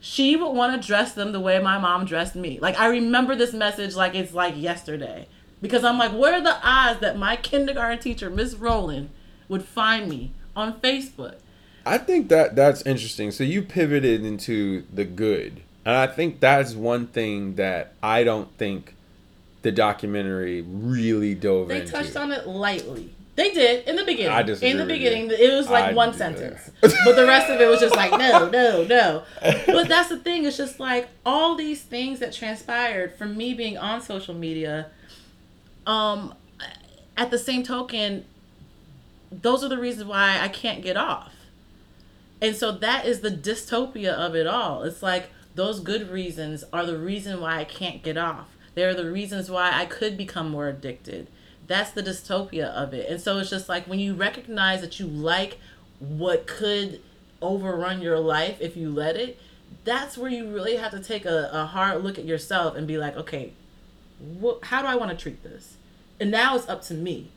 [0.00, 2.58] she would want to dress them the way my mom dressed me.
[2.60, 5.28] Like I remember this message like it's like yesterday,
[5.60, 9.10] because I'm like, what are the odds that my kindergarten teacher, Miss Rowland,
[9.50, 11.34] would find me on Facebook?
[11.84, 13.32] I think that that's interesting.
[13.32, 15.60] So you pivoted into the good.
[15.86, 18.96] And I think that's one thing that I don't think
[19.62, 21.92] the documentary really dove They into.
[21.92, 23.14] They touched on it lightly.
[23.36, 24.32] They did in the beginning.
[24.32, 27.60] I disagree in the beginning, it was like I one sentence, but the rest of
[27.60, 29.22] it was just like no, no, no.
[29.40, 30.44] But that's the thing.
[30.44, 34.88] It's just like all these things that transpired from me being on social media.
[35.86, 36.34] Um,
[37.16, 38.24] at the same token,
[39.30, 41.32] those are the reasons why I can't get off.
[42.42, 44.82] And so that is the dystopia of it all.
[44.82, 48.48] It's like those good reasons are the reason why I can't get off.
[48.74, 51.28] They're the reasons why I could become more addicted.
[51.66, 53.08] That's the dystopia of it.
[53.08, 55.58] And so it's just like when you recognize that you like
[55.98, 57.00] what could
[57.40, 59.40] overrun your life if you let it,
[59.84, 62.98] that's where you really have to take a, a hard look at yourself and be
[62.98, 63.54] like, okay,
[64.42, 65.76] wh- how do I want to treat this?
[66.20, 67.30] And now it's up to me.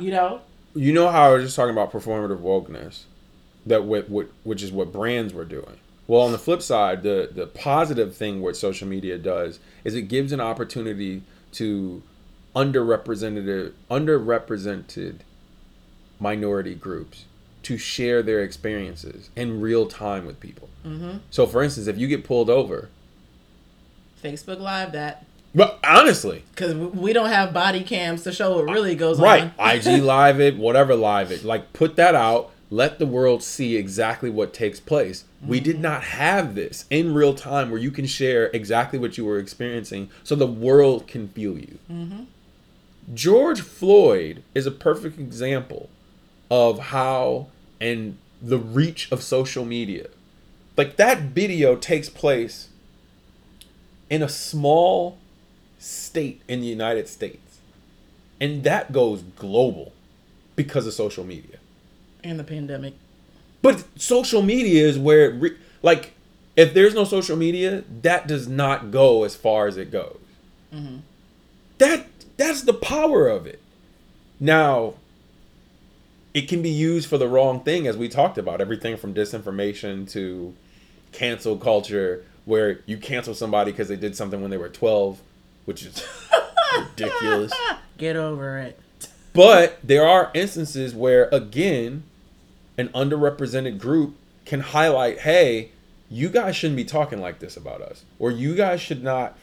[0.00, 0.40] you know?
[0.74, 3.04] you know how I was just talking about performative wokeness,
[3.64, 5.78] that what, what which is what brands were doing.
[6.08, 10.02] Well, on the flip side, the the positive thing what social media does is it
[10.02, 12.02] gives an opportunity to
[12.56, 15.18] underrepresented underrepresented
[16.18, 17.26] minority groups
[17.62, 20.68] to share their experiences in real time with people.
[20.84, 21.18] Mm-hmm.
[21.30, 22.88] So, for instance, if you get pulled over,
[24.22, 25.26] Facebook Live that.
[25.54, 29.42] But honestly, because we don't have body cams to show what really goes right.
[29.42, 29.52] on.
[29.58, 31.44] Right, IG live it, whatever live it.
[31.44, 32.50] Like put that out.
[32.70, 35.24] Let the world see exactly what takes place.
[35.46, 39.24] We did not have this in real time where you can share exactly what you
[39.24, 41.78] were experiencing so the world can feel you.
[41.90, 42.24] Mm-hmm.
[43.14, 45.88] George Floyd is a perfect example
[46.50, 47.46] of how
[47.80, 50.08] and the reach of social media.
[50.76, 52.68] Like that video takes place
[54.10, 55.18] in a small
[55.78, 57.60] state in the United States.
[58.40, 59.92] And that goes global
[60.56, 61.58] because of social media
[62.24, 62.94] and the pandemic.
[63.62, 66.14] But social media is where re- like
[66.56, 70.18] if there's no social media, that does not go as far as it goes.
[70.74, 70.96] Mm-hmm.
[71.78, 72.06] That
[72.36, 73.60] that's the power of it.
[74.40, 74.94] Now,
[76.34, 78.60] it can be used for the wrong thing, as we talked about.
[78.60, 80.54] Everything from disinformation to
[81.12, 85.20] cancel culture, where you cancel somebody because they did something when they were 12,
[85.64, 86.04] which is
[86.76, 87.52] ridiculous.
[87.98, 88.80] Get over it.
[89.32, 92.02] But there are instances where, again,
[92.78, 95.72] an underrepresented group can highlight hey,
[96.10, 99.36] you guys shouldn't be talking like this about us, or you guys should not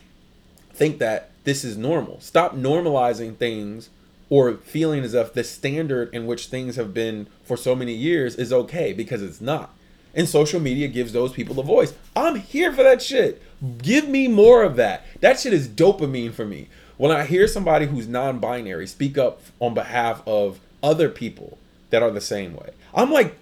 [0.73, 2.19] think that this is normal.
[2.19, 3.89] Stop normalizing things
[4.29, 8.35] or feeling as if the standard in which things have been for so many years
[8.35, 9.71] is okay because it's not.
[10.15, 11.93] And social media gives those people a voice.
[12.15, 13.41] I'm here for that shit.
[13.77, 15.05] Give me more of that.
[15.21, 16.67] That shit is dopamine for me.
[16.97, 21.57] When I hear somebody who's non binary speak up on behalf of other people
[21.89, 23.35] that are the same way, I'm like,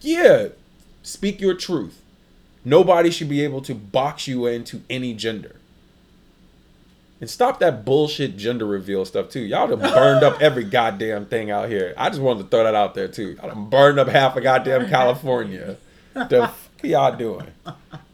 [0.00, 0.48] yeah,
[1.02, 2.00] speak your truth.
[2.64, 5.56] Nobody should be able to box you into any gender.
[7.20, 9.40] And stop that bullshit gender reveal stuff too.
[9.40, 11.92] Y'all done burned up every goddamn thing out here.
[11.98, 13.32] I just wanted to throw that out there too.
[13.32, 15.76] Y'all done burned up half of goddamn California.
[16.14, 17.46] The fuck y'all doing?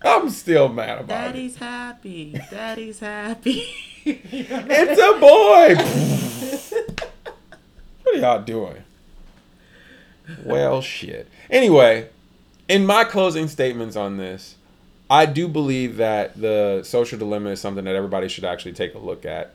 [0.03, 1.27] I'm still mad about it.
[1.29, 1.59] Daddy's it.
[1.59, 2.41] happy.
[2.51, 3.69] Daddy's happy.
[4.05, 6.97] it's a boy.
[8.03, 8.83] what are y'all doing?
[10.45, 11.29] Well, shit.
[11.51, 12.09] Anyway,
[12.68, 14.57] in my closing statements on this,
[15.09, 18.99] I do believe that the social dilemma is something that everybody should actually take a
[18.99, 19.55] look at.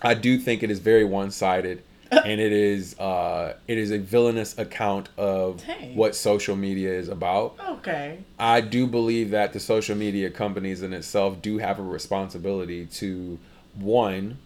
[0.00, 4.56] I do think it is very one-sided, and it is uh, it is a villainous
[4.56, 5.96] account of Dang.
[5.96, 7.56] what social media is about.
[7.68, 8.18] Okay.
[8.38, 13.38] I do believe that the social media companies in itself do have a responsibility to
[13.74, 14.38] one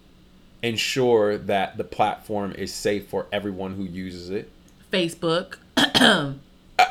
[0.63, 4.51] ensure that the platform is safe for everyone who uses it.
[4.93, 5.57] Facebook.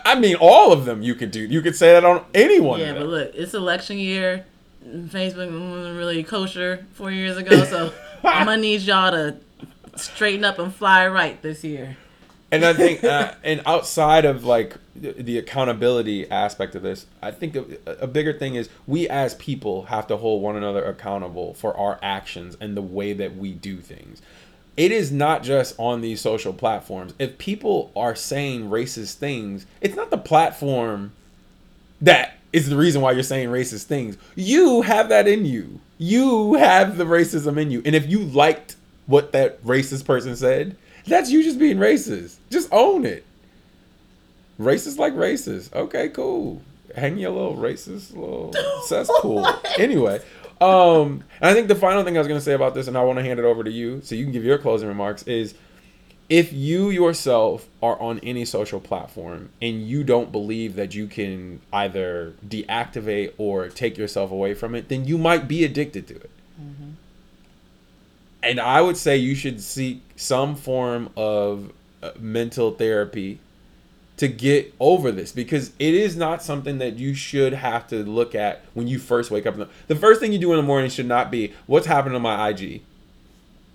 [0.06, 1.40] I mean, all of them you could do.
[1.40, 2.80] You could say that on anyone.
[2.80, 4.46] Yeah, but look, it's election year.
[4.86, 7.94] Facebook wasn't really kosher four years ago, so
[8.24, 9.38] I'm gonna need y'all to
[9.96, 11.98] straighten up and fly right this year.
[12.54, 17.56] And I think, uh, and outside of like the accountability aspect of this, I think
[17.56, 17.66] a,
[18.02, 21.98] a, bigger thing is we as people have to hold one another accountable for our
[22.04, 24.22] actions and the way that we do things
[24.78, 27.14] it is not just on these social platforms.
[27.20, 31.12] If people are saying racist things, it's not the platform
[32.02, 34.18] that is the reason why you're saying racist things.
[34.36, 35.80] You have that in you.
[35.98, 37.82] You have the racism in you.
[37.86, 42.38] And if you liked what that racist person said, that's you just being racist.
[42.50, 43.26] Just own it.
[44.60, 45.74] Racist like racist.
[45.74, 46.62] Okay, cool.
[46.96, 48.54] Hang your little racist little
[48.88, 49.48] cesspool.
[49.78, 50.20] anyway,
[50.62, 52.98] um, and I think the final thing I was going to say about this, and
[52.98, 55.24] I want to hand it over to you so you can give your closing remarks,
[55.24, 55.56] is
[56.30, 61.60] if you yourself are on any social platform and you don't believe that you can
[61.74, 66.30] either deactivate or take yourself away from it, then you might be addicted to it.
[66.62, 66.92] Mm-hmm.
[68.44, 73.40] And I would say you should seek some form of uh, mental therapy
[74.22, 78.36] to get over this because it is not something that you should have to look
[78.36, 79.58] at when you first wake up.
[79.58, 82.22] The, the first thing you do in the morning should not be what's happening on
[82.22, 82.84] my IG.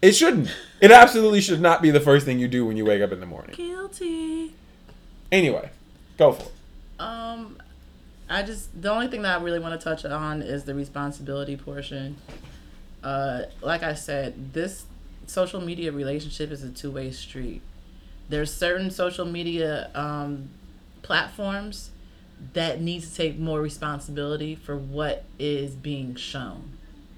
[0.01, 0.49] It shouldn't.
[0.81, 3.19] It absolutely should not be the first thing you do when you wake up in
[3.19, 3.57] the morning.
[3.57, 4.53] Guilty.
[5.33, 5.69] Anyway,
[6.17, 6.53] go for it.
[7.01, 7.59] Um,
[8.31, 11.57] I just the only thing that I really want to touch on is the responsibility
[11.57, 12.19] portion.
[13.03, 14.85] Uh, like I said, this
[15.27, 17.63] social media relationship is a two way street
[18.29, 20.51] there's certain social media um,
[21.03, 21.91] platforms
[22.53, 26.73] that need to take more responsibility for what is being shown.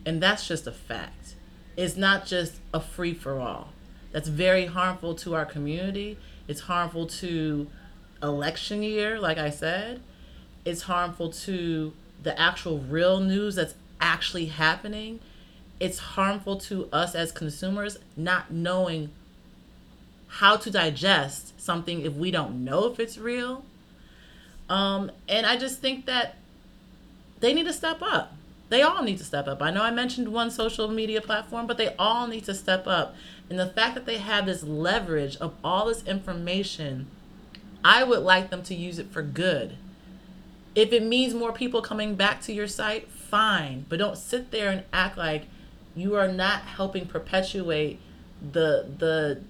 [0.07, 1.35] And that's just a fact.
[1.77, 3.69] It's not just a free for all.
[4.13, 6.19] That's very harmful to our community.
[6.47, 7.69] It's harmful to
[8.23, 10.01] election year, like I said.
[10.65, 11.93] It's harmful to
[12.23, 15.21] the actual real news that's actually happening.
[15.81, 19.11] It's harmful to us as consumers not knowing
[20.29, 23.65] how to digest something if we don't know if it's real.
[24.69, 26.37] Um, and I just think that
[27.41, 28.35] they need to step up.
[28.69, 29.63] They all need to step up.
[29.63, 33.15] I know I mentioned one social media platform, but they all need to step up.
[33.49, 37.07] And the fact that they have this leverage of all this information,
[37.83, 39.79] I would like them to use it for good.
[40.75, 43.87] If it means more people coming back to your site, fine.
[43.89, 45.45] But don't sit there and act like
[45.97, 47.99] you are not helping perpetuate
[48.41, 49.43] the the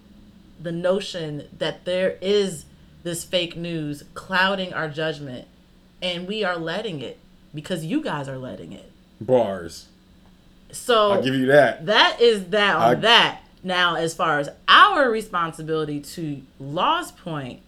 [0.60, 2.64] the notion that there is
[3.02, 5.46] this fake news clouding our judgment
[6.02, 7.18] and we are letting it
[7.54, 8.90] because you guys are letting it.
[9.20, 9.86] Bars.
[10.70, 11.86] So I'll give you that.
[11.86, 13.40] that is that on I- that.
[13.64, 17.60] Now, as far as our responsibility to Law's point,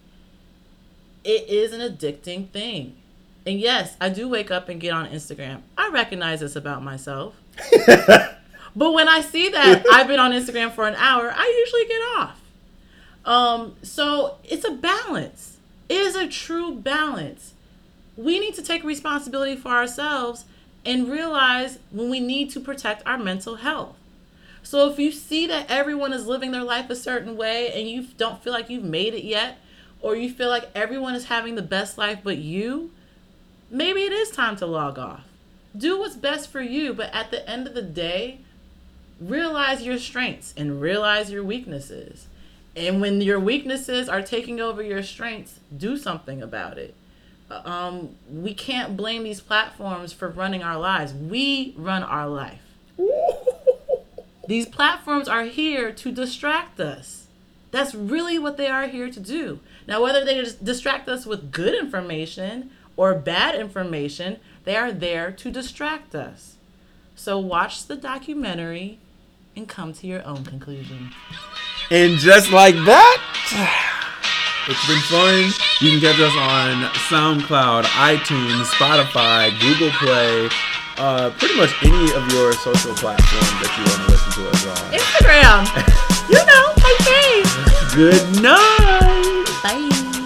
[1.24, 2.96] it is an addicting thing.
[3.44, 5.62] And yes, I do wake up and get on Instagram.
[5.76, 7.34] I recognize this about myself.
[7.86, 12.00] but when I see that I've been on Instagram for an hour, I usually get
[12.18, 12.39] off.
[13.24, 15.58] Um, so it's a balance.
[15.88, 17.54] It is a true balance.
[18.16, 20.44] We need to take responsibility for ourselves
[20.84, 23.96] and realize when we need to protect our mental health.
[24.62, 28.06] So if you see that everyone is living their life a certain way and you
[28.16, 29.58] don't feel like you've made it yet,
[30.00, 32.90] or you feel like everyone is having the best life but you,
[33.70, 35.24] maybe it is time to log off.
[35.76, 38.40] Do what's best for you, but at the end of the day,
[39.20, 42.26] realize your strengths and realize your weaknesses.
[42.76, 46.94] And when your weaknesses are taking over your strengths, do something about it.
[47.50, 51.12] Um, we can't blame these platforms for running our lives.
[51.12, 52.62] We run our life.
[54.46, 57.28] These platforms are here to distract us.
[57.70, 59.60] That's really what they are here to do.
[59.86, 65.30] Now, whether they just distract us with good information or bad information, they are there
[65.30, 66.56] to distract us.
[67.14, 68.98] So, watch the documentary
[69.54, 71.12] and come to your own conclusion.
[71.92, 73.18] And just like that,
[74.68, 75.50] it's been fun.
[75.80, 80.48] You can catch us on SoundCloud, iTunes, Spotify, Google Play,
[80.98, 84.66] uh, pretty much any of your social platforms that you want to listen to us
[84.70, 84.92] on.
[84.94, 85.66] Instagram,
[86.30, 87.94] you know, my face.
[87.96, 89.46] Good night.
[89.64, 90.19] Bye.